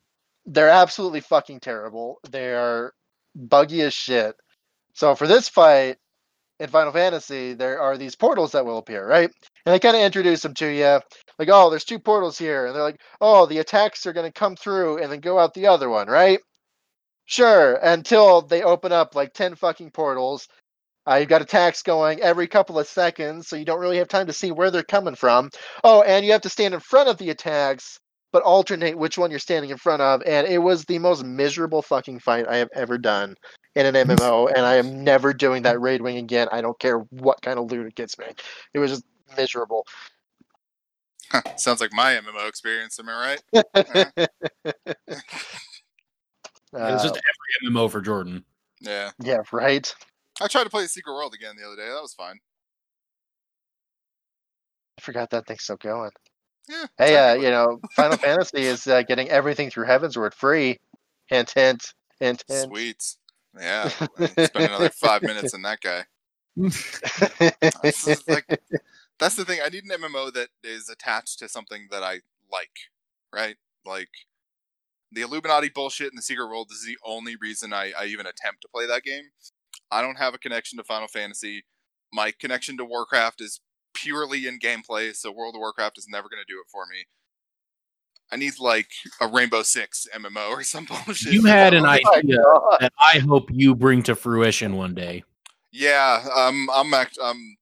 [0.47, 2.19] they're absolutely fucking terrible.
[2.31, 2.93] They are
[3.35, 4.35] buggy as shit.
[4.93, 5.97] So for this fight
[6.59, 9.29] in Final Fantasy, there are these portals that will appear, right?
[9.65, 10.99] And they kind of introduce them to you,
[11.37, 14.39] like, oh, there's two portals here, and they're like, oh, the attacks are going to
[14.39, 16.39] come through and then go out the other one, right?
[17.25, 20.47] Sure, until they open up like ten fucking portals.
[21.07, 24.27] Uh, you've got attacks going every couple of seconds, so you don't really have time
[24.27, 25.49] to see where they're coming from.
[25.83, 27.99] Oh, and you have to stand in front of the attacks
[28.31, 30.21] but alternate which one you're standing in front of.
[30.25, 33.35] And it was the most miserable fucking fight I have ever done
[33.75, 36.47] in an MMO, and I am never doing that raid wing again.
[36.51, 38.25] I don't care what kind of loot it gets me.
[38.73, 39.03] It was just
[39.37, 39.85] miserable.
[41.57, 42.99] Sounds like my MMO experience.
[42.99, 43.65] Am I right?
[46.73, 47.21] it's just Uh,
[47.63, 48.43] every MMO for Jordan.
[48.81, 49.11] Yeah.
[49.19, 49.93] yeah, right.
[50.41, 51.87] I tried to play the Secret World again the other day.
[51.87, 52.39] That was fine.
[54.97, 56.11] I forgot that thing's still going.
[56.67, 56.85] Yeah.
[56.97, 60.77] Hey, uh, you know, Final Fantasy is uh, getting everything through Heaven's Heavensward free.
[61.27, 62.67] Hint, hint, hint, hint.
[62.69, 63.15] Sweet.
[63.57, 63.87] Yeah.
[63.87, 66.05] Spend another five minutes in that guy.
[68.27, 68.59] Like
[69.19, 69.59] that's the thing.
[69.63, 72.21] I need an MMO that is attached to something that I
[72.51, 72.89] like,
[73.33, 73.57] right?
[73.85, 74.09] Like
[75.11, 78.25] the Illuminati bullshit in the Secret World this is the only reason I, I even
[78.25, 79.25] attempt to play that game.
[79.91, 81.65] I don't have a connection to Final Fantasy.
[82.13, 83.61] My connection to Warcraft is
[83.93, 87.05] purely in gameplay, so World of Warcraft is never going to do it for me.
[88.31, 88.89] I need like
[89.21, 91.33] a Rainbow Six MMO or some bullshit.
[91.33, 92.77] You had an Oh idea God.
[92.79, 95.23] that I hope you bring to fruition one day.
[95.71, 97.57] Yeah, um, I'm act- I'm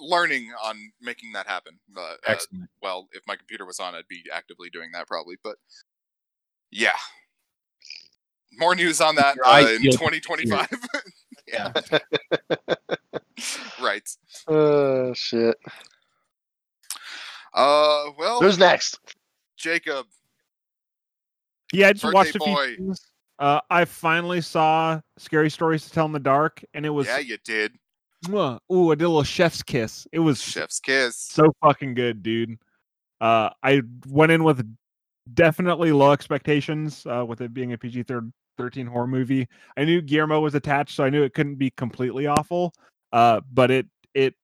[0.00, 1.78] learning on making that happen.
[1.96, 2.36] Uh, uh,
[2.82, 5.36] well, if my computer was on, I'd be actively doing that probably.
[5.42, 5.56] But
[6.70, 6.90] yeah,
[8.58, 10.68] more news on that uh, in 2025.
[11.48, 11.72] yeah,
[13.80, 14.08] right.
[14.48, 15.56] Oh shit.
[17.54, 18.98] Uh, well, Who's next?
[19.56, 20.06] Jacob.
[21.72, 22.76] Yeah, I just Birthday watched a few boy.
[22.76, 23.00] things.
[23.38, 27.18] Uh, I finally saw Scary Stories to Tell in the Dark, and it was Yeah,
[27.18, 27.72] you did.
[28.26, 30.06] mwah, ooh, I did a little chef's kiss.
[30.12, 31.16] It was Chef's kiss.
[31.16, 32.58] so fucking good, dude.
[33.20, 34.64] Uh, I went in with
[35.32, 38.04] definitely low expectations uh, with it being a PG
[38.58, 39.48] 13 horror movie.
[39.76, 42.72] I knew Guillermo was attached, so I knew it couldn't be completely awful.
[43.12, 44.34] Uh, but it it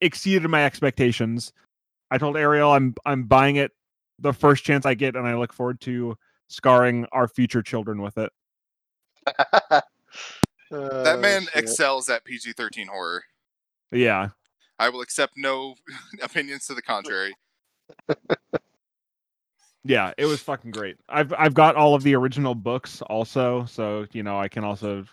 [0.00, 1.52] exceeded my expectations.
[2.10, 3.72] I told Ariel I'm I'm buying it
[4.20, 6.16] the first chance I get, and I look forward to
[6.48, 8.30] scarring our future children with it.
[10.72, 11.56] That Oh, man shit.
[11.56, 13.24] excels at PG-13 horror.
[13.90, 14.28] Yeah,
[14.78, 15.74] I will accept no
[16.22, 17.34] opinions to the contrary.
[19.84, 20.96] yeah, it was fucking great.
[21.08, 25.04] I've I've got all of the original books also, so you know I can also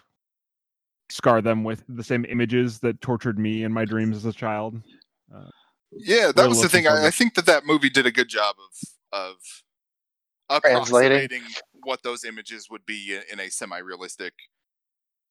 [1.10, 4.80] scar them with the same images that tortured me in my dreams as a child.
[5.34, 5.50] Uh,
[5.92, 6.88] yeah, that was the thing.
[6.88, 8.78] I, I think that that movie did a good job of
[9.12, 9.36] of
[10.62, 11.18] Translating.
[11.28, 11.44] approximating
[11.84, 14.34] what those images would be in, in a semi-realistic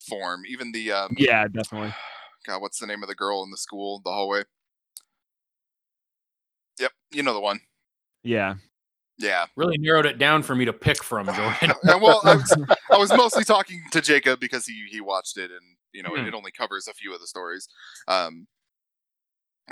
[0.09, 0.43] form.
[0.47, 1.95] Even the um, Yeah, definitely.
[2.47, 4.43] God, what's the name of the girl in the school, the hallway?
[6.79, 7.61] Yep, you know the one.
[8.23, 8.57] Yeah,
[9.19, 9.47] Yeah.
[9.57, 11.73] Really narrowed it down for me to pick from, Jordan.
[12.03, 12.57] Well, I was,
[12.93, 15.63] I was mostly talking to Jacob because he he watched it, and
[15.93, 16.19] you know Hmm.
[16.25, 17.69] it, it only covers a few of the stories.
[18.09, 18.47] Um,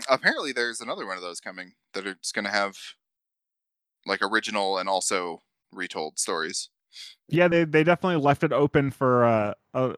[0.08, 2.74] apparently, there's another one of those coming that it's going to have
[4.06, 5.42] like original and also
[5.72, 6.68] retold stories.
[7.28, 7.48] yeah.
[7.48, 9.94] They they definitely left it open for uh, a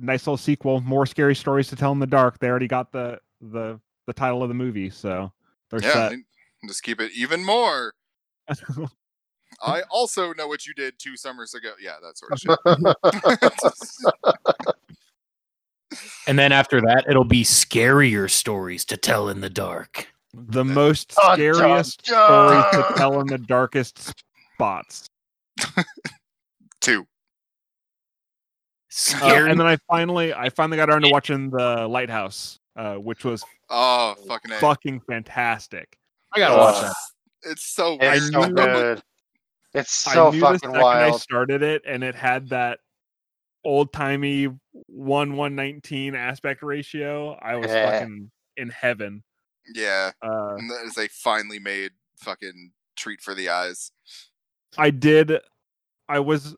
[0.00, 0.80] nice little sequel.
[0.80, 2.38] More scary stories to tell in the dark.
[2.38, 5.32] They already got the the the title of the movie, so
[5.70, 6.24] they're yeah, and
[6.66, 7.94] just keep it even more.
[9.62, 11.72] I also know what you did two summers ago.
[11.80, 12.58] Yeah, that sort of shit.
[16.26, 20.08] and then after that, it'll be scarier stories to tell in the dark.
[20.48, 24.12] The most Dun, dun, scariest stories to tell in the darkest
[24.54, 25.08] spots.
[26.80, 27.06] Two.
[29.20, 33.24] Uh, and then I finally, I finally got around to watching the Lighthouse, uh, which
[33.24, 34.56] was Oh, fucking A.
[34.56, 35.96] fucking fantastic.
[36.34, 36.94] I gotta watch that.
[37.50, 39.02] It's so I It's so knew- good.
[39.74, 42.78] It's so I knew the fucking second I started it, and it had that
[43.64, 44.48] old timey
[44.86, 47.32] one one nineteen aspect ratio.
[47.42, 47.90] I was Yeah.
[48.00, 49.24] fucking in heaven.
[49.72, 53.92] Yeah, Uh, and that is a finally made fucking treat for the eyes.
[54.76, 55.32] I did.
[56.08, 56.54] I was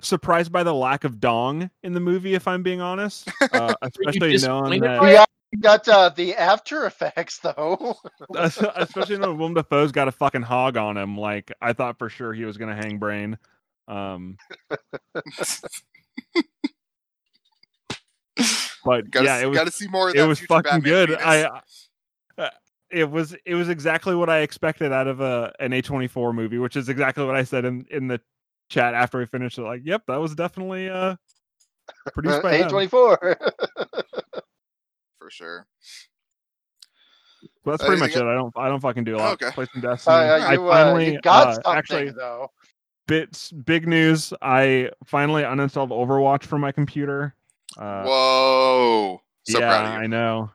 [0.00, 3.30] surprised by the lack of dong in the movie, if I'm being honest.
[3.52, 7.94] Uh, especially knowing disappointed that, Yeah, you got uh, the after effects though.
[8.34, 11.16] especially knowing Willem Dafoe's got a fucking hog on him.
[11.18, 13.38] Like I thought for sure he was gonna hang brain.
[13.88, 14.38] Um,
[18.84, 20.80] but Gotta, yeah, s- it was gotta see more of it that was fucking Batman
[20.82, 21.08] good.
[21.10, 21.22] penis.
[21.24, 21.60] I
[22.38, 22.48] uh,
[22.90, 26.76] it was it was exactly what I expected out of a an A24 movie, which
[26.76, 28.20] is exactly what I said in in the
[28.68, 29.62] chat after we finished it.
[29.62, 31.16] Like, yep, that was definitely uh
[32.12, 32.90] produced by A24
[35.18, 35.66] for sure.
[37.64, 38.30] But that's Uh, pretty much anything it.
[38.30, 39.32] I don't I don't fucking do a lot.
[39.34, 39.50] Okay.
[39.52, 40.16] Play some Destiny.
[40.16, 42.50] Uh, I you, uh, finally you got uh, something actually though.
[43.06, 44.32] bits big news.
[44.42, 47.34] I finally uninstalled Overwatch from my computer.
[47.76, 49.22] Uh, Whoa!
[49.44, 50.50] So yeah, proud of I know.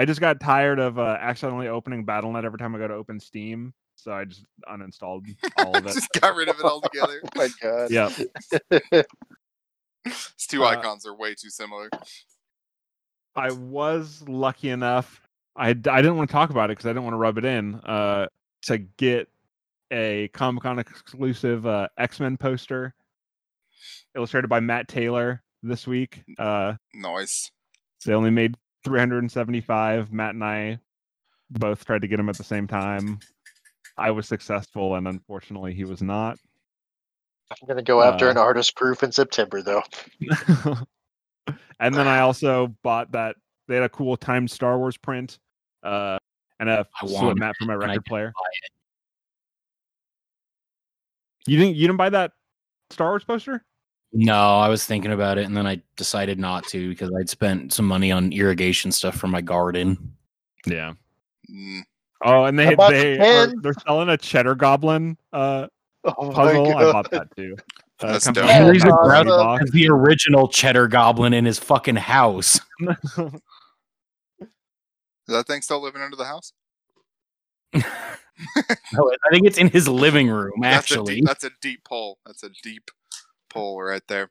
[0.00, 3.20] I just got tired of uh, accidentally opening Battle.net every time I go to open
[3.20, 5.26] Steam, so I just uninstalled
[5.58, 5.92] all of it.
[5.92, 7.20] Just got rid of it altogether.
[7.24, 7.90] Oh my god.
[7.90, 8.08] yeah,
[10.06, 11.90] These two Uh, icons are way too similar.
[13.36, 15.20] I was lucky enough.
[15.54, 17.44] I, I didn't want to talk about it because I didn't want to rub it
[17.44, 17.74] in.
[17.74, 18.26] Uh,
[18.62, 19.28] to get
[19.90, 22.94] a Comic Con exclusive uh, X Men poster
[24.16, 26.22] illustrated by Matt Taylor this week.
[26.38, 27.50] Uh, Noise.
[28.06, 30.12] they only made 375.
[30.12, 30.78] Matt and I
[31.50, 33.18] both tried to get him at the same time.
[33.96, 36.38] I was successful, and unfortunately, he was not.
[37.50, 39.82] I'm gonna go after Uh, an artist proof in September though.
[41.80, 45.38] and then I also bought that they had a cool timed Star Wars print,
[45.82, 46.18] uh,
[46.60, 48.32] and a I slip wanted mat for my record player.
[51.46, 52.32] You didn't you didn't buy that
[52.90, 53.64] Star Wars poster?
[54.12, 57.72] No, I was thinking about it and then I decided not to because I'd spent
[57.72, 60.14] some money on irrigation stuff for my garden.
[60.66, 60.94] Yeah.
[61.50, 61.82] Mm,
[62.22, 65.66] Oh, and they bought they the are, they're selling a Cheddar Goblin uh
[66.04, 66.76] Oh puzzle.
[66.76, 67.56] I bought that too.
[68.02, 68.44] Uh, That's dope.
[68.44, 69.26] a Yeah, little He's a tiny awesome.
[69.28, 69.62] box.
[69.64, 72.58] As the original cheddar goblin in his fucking house.
[72.80, 72.88] is
[75.28, 76.52] that thing still living under the house?
[78.94, 81.16] No, I think it's in his living room, That's a actually.
[81.16, 82.16] deep, that's a deep hole.
[82.24, 82.90] That's a deep
[83.50, 84.30] pull right there.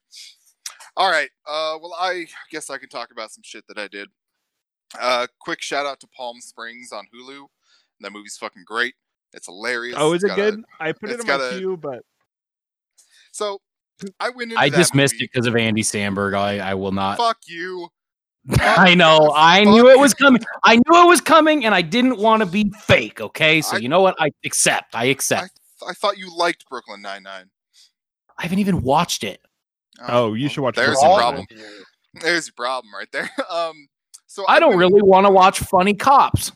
[0.98, 1.30] All right.
[1.48, 4.08] Uh, well, I guess I can talk about some shit that I did.
[5.00, 7.46] Uh, quick shout out to Palm Springs on Hulu.
[8.02, 8.96] That movie's fucking great.
[9.34, 9.96] It's hilarious.
[10.00, 10.64] oh, is It's it good?
[10.80, 12.00] I put it in my got a- queue, but
[13.32, 13.60] so
[14.20, 16.34] I went into I that dismissed movie- it because of Andy Samberg.
[16.36, 17.18] I, I will not.
[17.18, 17.90] Fuck you.
[18.60, 19.32] I know.
[19.36, 20.42] I knew it was coming.
[20.64, 23.22] I knew it was coming, and I didn't want to be fake.
[23.22, 24.16] Okay, so I- you know what?
[24.20, 24.96] I accept.
[24.96, 25.52] I accept.
[25.88, 27.50] I thought you liked Brooklyn Nine Nine.
[28.40, 29.42] I haven't even watched it.
[30.08, 31.46] Oh, you should watch There's Brooklyn your problem.
[32.22, 33.30] There's your problem right there.
[33.52, 33.88] Um,
[34.28, 36.52] so I don't really want to watch funny cops.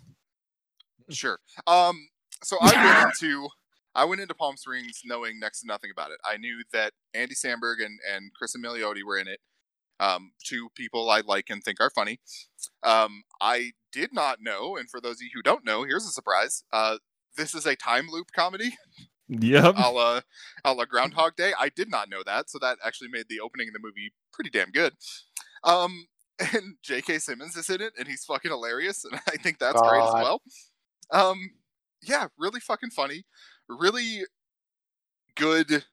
[1.09, 1.39] Sure.
[1.65, 2.07] Um,
[2.43, 3.49] so I went into
[3.95, 6.17] I went into Palm Springs knowing next to nothing about it.
[6.23, 9.39] I knew that Andy Samberg and, and Cristin Milioti were in it.
[9.99, 12.19] Um, two people I like and think are funny.
[12.83, 16.11] Um, I did not know, and for those of you who don't know, here's a
[16.11, 16.63] surprise.
[16.71, 16.97] Uh,
[17.37, 18.75] this is a time loop comedy,
[19.29, 19.75] Yep.
[19.77, 20.21] a la,
[20.65, 21.53] a la Groundhog Day.
[21.57, 24.49] I did not know that, so that actually made the opening of the movie pretty
[24.49, 24.93] damn good.
[25.63, 26.07] Um,
[26.53, 27.19] and J.K.
[27.19, 30.41] Simmons is in it, and he's fucking hilarious, and I think that's great as well.
[31.11, 31.37] Um,
[32.01, 33.25] yeah, really fucking funny,
[33.69, 34.23] really
[35.35, 35.85] good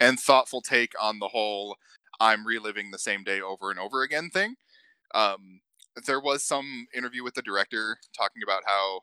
[0.00, 1.76] and thoughtful take on the whole
[2.20, 4.56] "I'm reliving the same day over and over again" thing.
[5.14, 5.60] Um,
[6.06, 9.00] there was some interview with the director talking about how,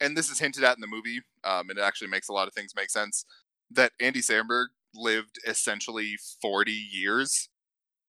[0.00, 2.48] and this is hinted at in the movie, um, and it actually makes a lot
[2.48, 3.24] of things make sense.
[3.70, 7.48] That Andy Samberg lived essentially 40 years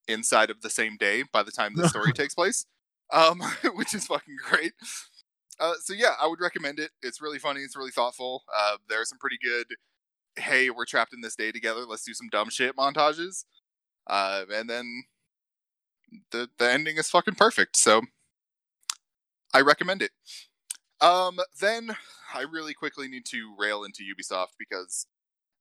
[0.08, 2.66] inside of the same day by the time the story takes place,
[3.12, 3.42] um,
[3.76, 4.74] which is fucking great.
[5.60, 6.92] Uh, so yeah, I would recommend it.
[7.02, 7.62] It's really funny.
[7.62, 8.44] It's really thoughtful.
[8.56, 9.68] Uh, there are some pretty good.
[10.38, 11.82] Hey, we're trapped in this day together.
[11.82, 13.44] Let's do some dumb shit montages,
[14.08, 15.04] uh, and then
[16.32, 17.78] the the ending is fucking perfect.
[17.78, 18.02] So
[19.54, 20.12] I recommend it.
[21.02, 21.96] Um, then
[22.34, 25.08] I really quickly need to rail into Ubisoft because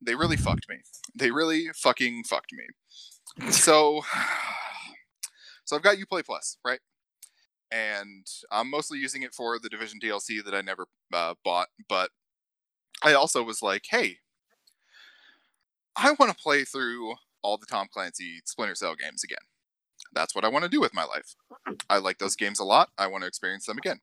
[0.01, 0.77] they really fucked me.
[1.15, 3.51] They really fucking fucked me.
[3.51, 4.03] So,
[5.65, 6.81] so I've got UPlay Plus, right?
[7.71, 12.11] And I'm mostly using it for the Division DLC that I never uh, bought, but
[13.03, 14.19] I also was like, hey,
[15.97, 19.39] I want to play through all the Tom Clancy Splinter Cell games again.
[20.13, 21.37] That's what I want to do with my life.
[21.89, 22.91] I like those games a lot.
[22.99, 24.01] I want to experience them again.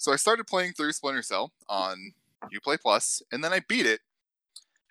[0.00, 2.14] So I started playing through Splinter Cell on
[2.44, 4.00] Uplay Plus, and then I beat it.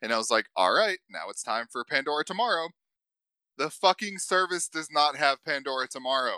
[0.03, 2.67] And I was like, all right, now it's time for Pandora Tomorrow.
[3.57, 6.37] The fucking service does not have Pandora Tomorrow.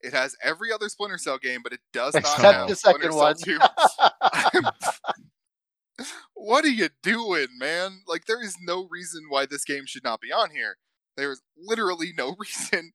[0.00, 3.12] It has every other Splinter Cell game, but it does not Except have the Splinter
[3.12, 4.64] second Cell one.
[6.00, 6.04] 2.
[6.32, 8.00] what are you doing, man?
[8.08, 10.78] Like, there is no reason why this game should not be on here.
[11.18, 12.92] There is literally no reason.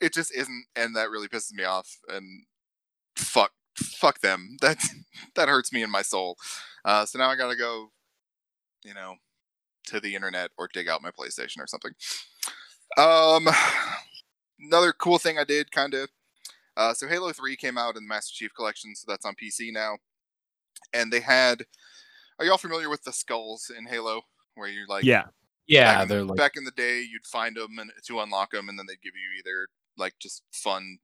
[0.00, 1.98] It just isn't, and that really pisses me off.
[2.08, 2.46] And
[3.14, 4.56] fuck, fuck them.
[4.60, 4.78] That
[5.34, 6.36] that hurts me in my soul.
[6.84, 7.90] Uh, so now I gotta go,
[8.84, 9.16] you know,
[9.86, 11.92] to the internet or dig out my PlayStation or something.
[12.96, 13.48] Um,
[14.60, 16.08] another cool thing I did, kind of.
[16.76, 19.72] Uh, so Halo Three came out in the Master Chief Collection, so that's on PC
[19.72, 19.98] now.
[20.92, 21.64] And they had.
[22.38, 24.22] Are y'all familiar with the skulls in Halo,
[24.56, 25.24] where you like yeah.
[25.66, 28.68] Yeah, back they're like back in the day, you'd find them and to unlock them,
[28.68, 30.98] and then they'd give you either like just fun.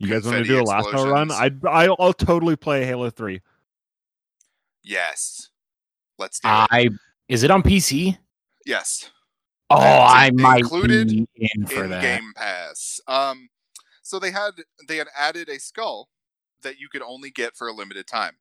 [0.00, 1.30] You guys want to do a last LASO run?
[1.30, 3.42] I I'll, I'll totally play Halo Three.
[4.82, 5.50] Yes,
[6.18, 6.68] let's do it.
[6.70, 6.88] I
[7.28, 8.16] is it on PC?
[8.66, 9.10] Yes,
[9.68, 12.02] Oh, It's I might included be in for in that.
[12.02, 12.98] Game Pass.
[13.06, 13.50] Um,
[14.02, 14.52] so they had
[14.88, 16.08] they had added a skull
[16.62, 18.36] that you could only get for a limited time.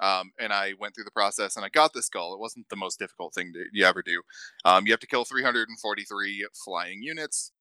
[0.00, 2.32] Um, and I went through the process and I got the skull.
[2.32, 4.22] It wasn't the most difficult thing to you ever do.
[4.64, 7.52] Um, you have to kill 343 flying units.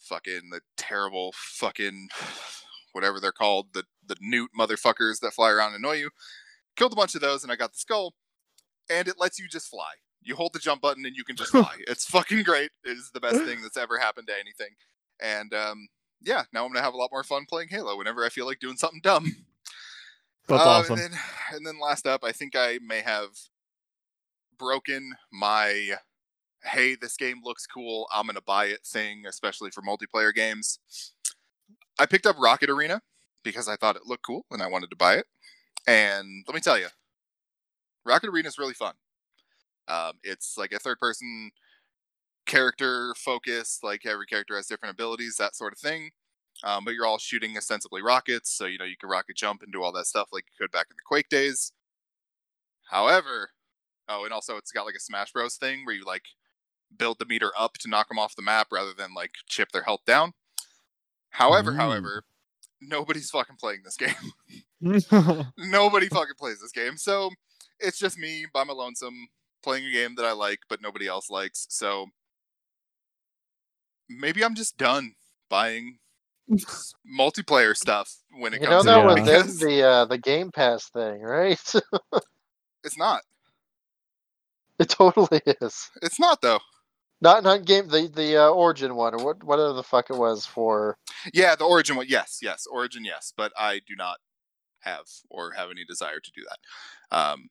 [0.00, 2.08] fucking the terrible fucking
[2.92, 6.10] whatever they're called, the the newt motherfuckers that fly around and annoy you.
[6.76, 8.14] Killed a bunch of those and I got the skull.
[8.90, 9.92] And it lets you just fly.
[10.22, 11.76] You hold the jump button and you can just fly.
[11.86, 12.70] it's fucking great.
[12.84, 14.74] It is the best thing that's ever happened to anything.
[15.20, 15.88] And um
[16.22, 18.58] yeah, now I'm gonna have a lot more fun playing Halo whenever I feel like
[18.60, 19.24] doing something dumb.
[20.48, 20.98] That's Uh, awesome.
[20.98, 21.20] And then,
[21.54, 23.28] and then last up, I think I may have
[24.58, 25.92] broken my
[26.62, 30.78] hey, this game looks cool, I'm gonna buy it thing, especially for multiplayer games.
[32.00, 33.02] I picked up Rocket Arena
[33.44, 35.26] because I thought it looked cool and I wanted to buy it.
[35.86, 36.88] And let me tell you,
[38.06, 38.94] Rocket Arena is really fun.
[39.86, 41.50] Um, it's like a third person
[42.46, 46.12] character focus, like every character has different abilities, that sort of thing.
[46.64, 49.72] Um, but you're all shooting ostensibly rockets, so you know you can rocket jump and
[49.72, 51.72] do all that stuff like you could back in the Quake days.
[52.90, 53.50] However,
[54.08, 56.24] oh, and also it's got like a Smash Bros thing where you like
[56.96, 59.82] build the meter up to knock them off the map rather than like chip their
[59.82, 60.32] health down.
[61.30, 61.76] However, Mm.
[61.76, 62.24] however,
[62.80, 64.14] nobody's fucking playing this game.
[65.58, 66.96] Nobody fucking plays this game.
[66.96, 67.30] So
[67.78, 69.28] it's just me by my lonesome
[69.62, 71.66] playing a game that I like, but nobody else likes.
[71.68, 72.06] So
[74.08, 75.14] maybe I'm just done
[75.48, 75.98] buying
[77.18, 79.20] multiplayer stuff when it You know comes that out was Yeah.
[79.20, 81.60] in because the uh, the Game Pass thing, right?
[82.84, 83.20] it's not.
[84.78, 85.90] it totally is.
[86.02, 86.58] It's not though.
[87.22, 90.46] Not not game the the uh, Origin one or what whatever the fuck it was
[90.46, 90.96] for.
[91.34, 92.06] Yeah, the Origin one.
[92.08, 93.04] Yes, yes, Origin.
[93.04, 94.16] Yes, but I do not
[94.80, 97.16] have or have any desire to do that.
[97.16, 97.48] Um,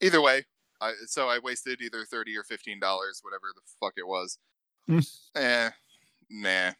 [0.00, 0.46] either way,
[0.80, 4.38] I, so I wasted either thirty or fifteen dollars, whatever the fuck it was.
[4.88, 5.06] Mm.
[5.36, 5.70] eh,
[6.28, 6.72] nah.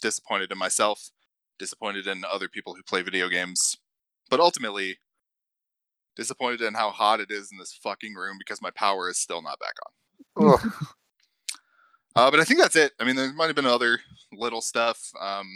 [0.00, 1.10] Disappointed in myself.
[1.58, 3.76] Disappointed in other people who play video games,
[4.30, 4.98] but ultimately
[6.14, 9.42] disappointed in how hot it is in this fucking room because my power is still
[9.42, 9.92] not back on.
[10.40, 10.60] Ugh.
[12.16, 12.92] Uh, but I think that's it.
[12.98, 14.00] I mean, there might have been other
[14.32, 15.10] little stuff.
[15.20, 15.46] Um,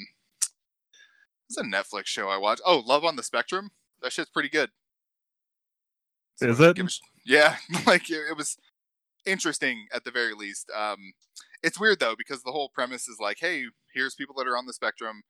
[1.48, 2.60] it's a Netflix show I watched.
[2.66, 3.70] Oh, Love on the Spectrum.
[4.02, 4.68] That shit's pretty good.
[6.42, 6.76] Is it?
[6.76, 8.58] give sh- yeah, like it, it was
[9.26, 10.70] interesting at the very least.
[10.76, 11.14] Um,
[11.62, 14.66] it's weird though because the whole premise is like, hey, here's people that are on
[14.66, 15.22] the spectrum.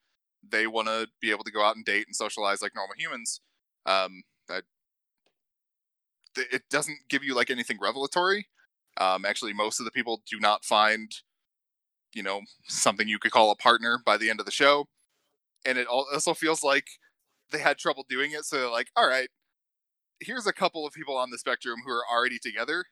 [0.48, 3.40] They want to be able to go out and date and socialize like normal humans.
[3.86, 4.64] Um, that
[6.34, 8.48] th- it doesn't give you like anything revelatory.
[9.00, 11.10] Um, actually, most of the people do not find,
[12.14, 14.86] you know, something you could call a partner by the end of the show,
[15.64, 16.86] and it also feels like
[17.50, 18.44] they had trouble doing it.
[18.44, 19.28] So they're like, all right,
[20.20, 22.84] here's a couple of people on the spectrum who are already together.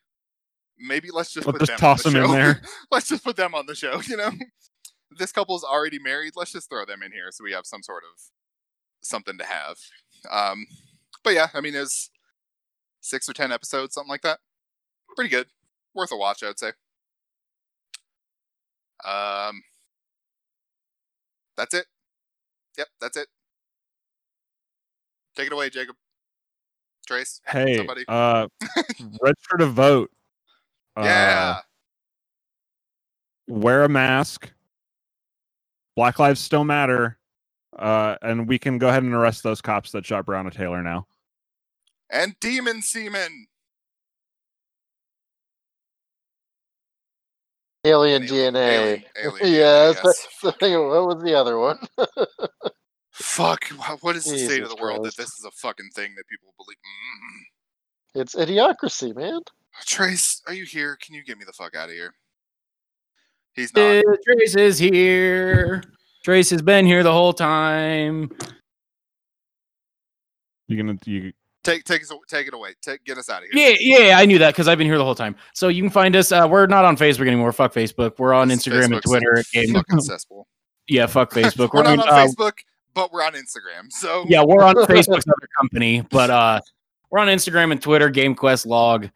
[0.79, 2.33] Maybe let's just Let's put just them on toss the them in show.
[2.33, 2.63] there.
[2.91, 4.01] let's just put them on the show.
[4.07, 4.31] You know,
[5.19, 6.33] this couple's already married.
[6.37, 8.21] Let's just throw them in here so we have some sort of
[9.03, 9.77] something to have.
[10.31, 10.67] Um,
[11.25, 12.11] but yeah, I mean, it's
[13.01, 14.39] six or ten episodes, something like that.
[15.17, 15.47] Pretty good,
[15.95, 16.73] worth a watch, I would say.
[19.05, 19.63] Um,
[21.57, 21.87] that's it.
[22.77, 23.29] Yep, that's it.
[25.37, 25.97] Take it away, Jacob.
[27.07, 27.41] Trace.
[27.47, 28.05] hey, Somebody.
[28.09, 28.49] uh,
[29.23, 30.11] register to vote.
[30.97, 31.57] Uh, yeah.
[33.47, 34.51] wear a mask.
[35.97, 37.19] Black lives still matter.
[37.79, 40.83] Uh, and we can go ahead and arrest those cops that shot Brown and Taylor
[40.83, 41.07] now.
[42.11, 43.47] and demon semen.
[47.85, 48.57] Alien Alien- DNA.
[48.57, 50.27] alien- alien yeah, DNA, that's yes.
[50.43, 50.73] the thing.
[50.75, 51.79] What was the other one?
[53.13, 53.65] Fuck.
[53.79, 56.25] wha- What is the state of the world that this is a fucking thing that
[56.29, 56.77] people believe?
[56.77, 58.21] Mm.
[58.23, 59.41] It's idiocracy, man.
[59.87, 60.97] Trace, are you here?
[61.01, 62.13] Can you get me the fuck out of here?
[63.55, 64.03] He's not.
[64.25, 65.83] Trace is here.
[66.25, 68.31] Trace has been here the whole time.
[70.67, 71.33] You gonna you
[71.69, 72.71] Take take us take it away.
[72.81, 73.77] Take get us out of here.
[73.79, 75.37] Yeah, yeah, I knew that because I've been here the whole time.
[75.53, 76.33] So you can find us.
[76.33, 77.53] Uh, we're not on Facebook anymore.
[77.53, 78.19] Fuck Facebook.
[78.19, 79.45] We're on This Instagram and Twitter.
[79.53, 79.75] Game.
[79.75, 80.47] Fucking cesspool.
[80.87, 81.75] Yeah, fuck Facebook.
[81.75, 82.53] We're We're not on, on uh, Facebook,
[82.95, 83.91] but we're on Instagram.
[83.91, 86.61] So yeah, we're on Facebook's other company, but uh,
[87.11, 88.09] we're on Instagram and Twitter.
[88.09, 89.11] Game Quest log,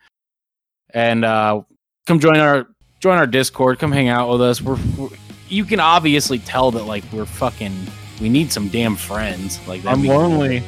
[0.92, 1.62] and uh,
[2.06, 2.66] come join our
[3.00, 3.78] join our Discord.
[3.78, 4.60] Come hang out with us.
[4.60, 5.08] We're, we're
[5.48, 7.74] you can obviously tell that like we're fucking.
[8.20, 9.58] We need some damn friends.
[9.66, 10.62] Like that'd I'm be- lonely.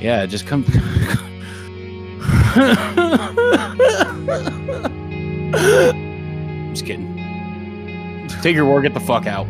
[0.00, 0.64] Yeah, just come.
[5.52, 7.16] I'm just kidding.
[8.42, 8.80] Take your war.
[8.80, 9.46] Get the fuck out.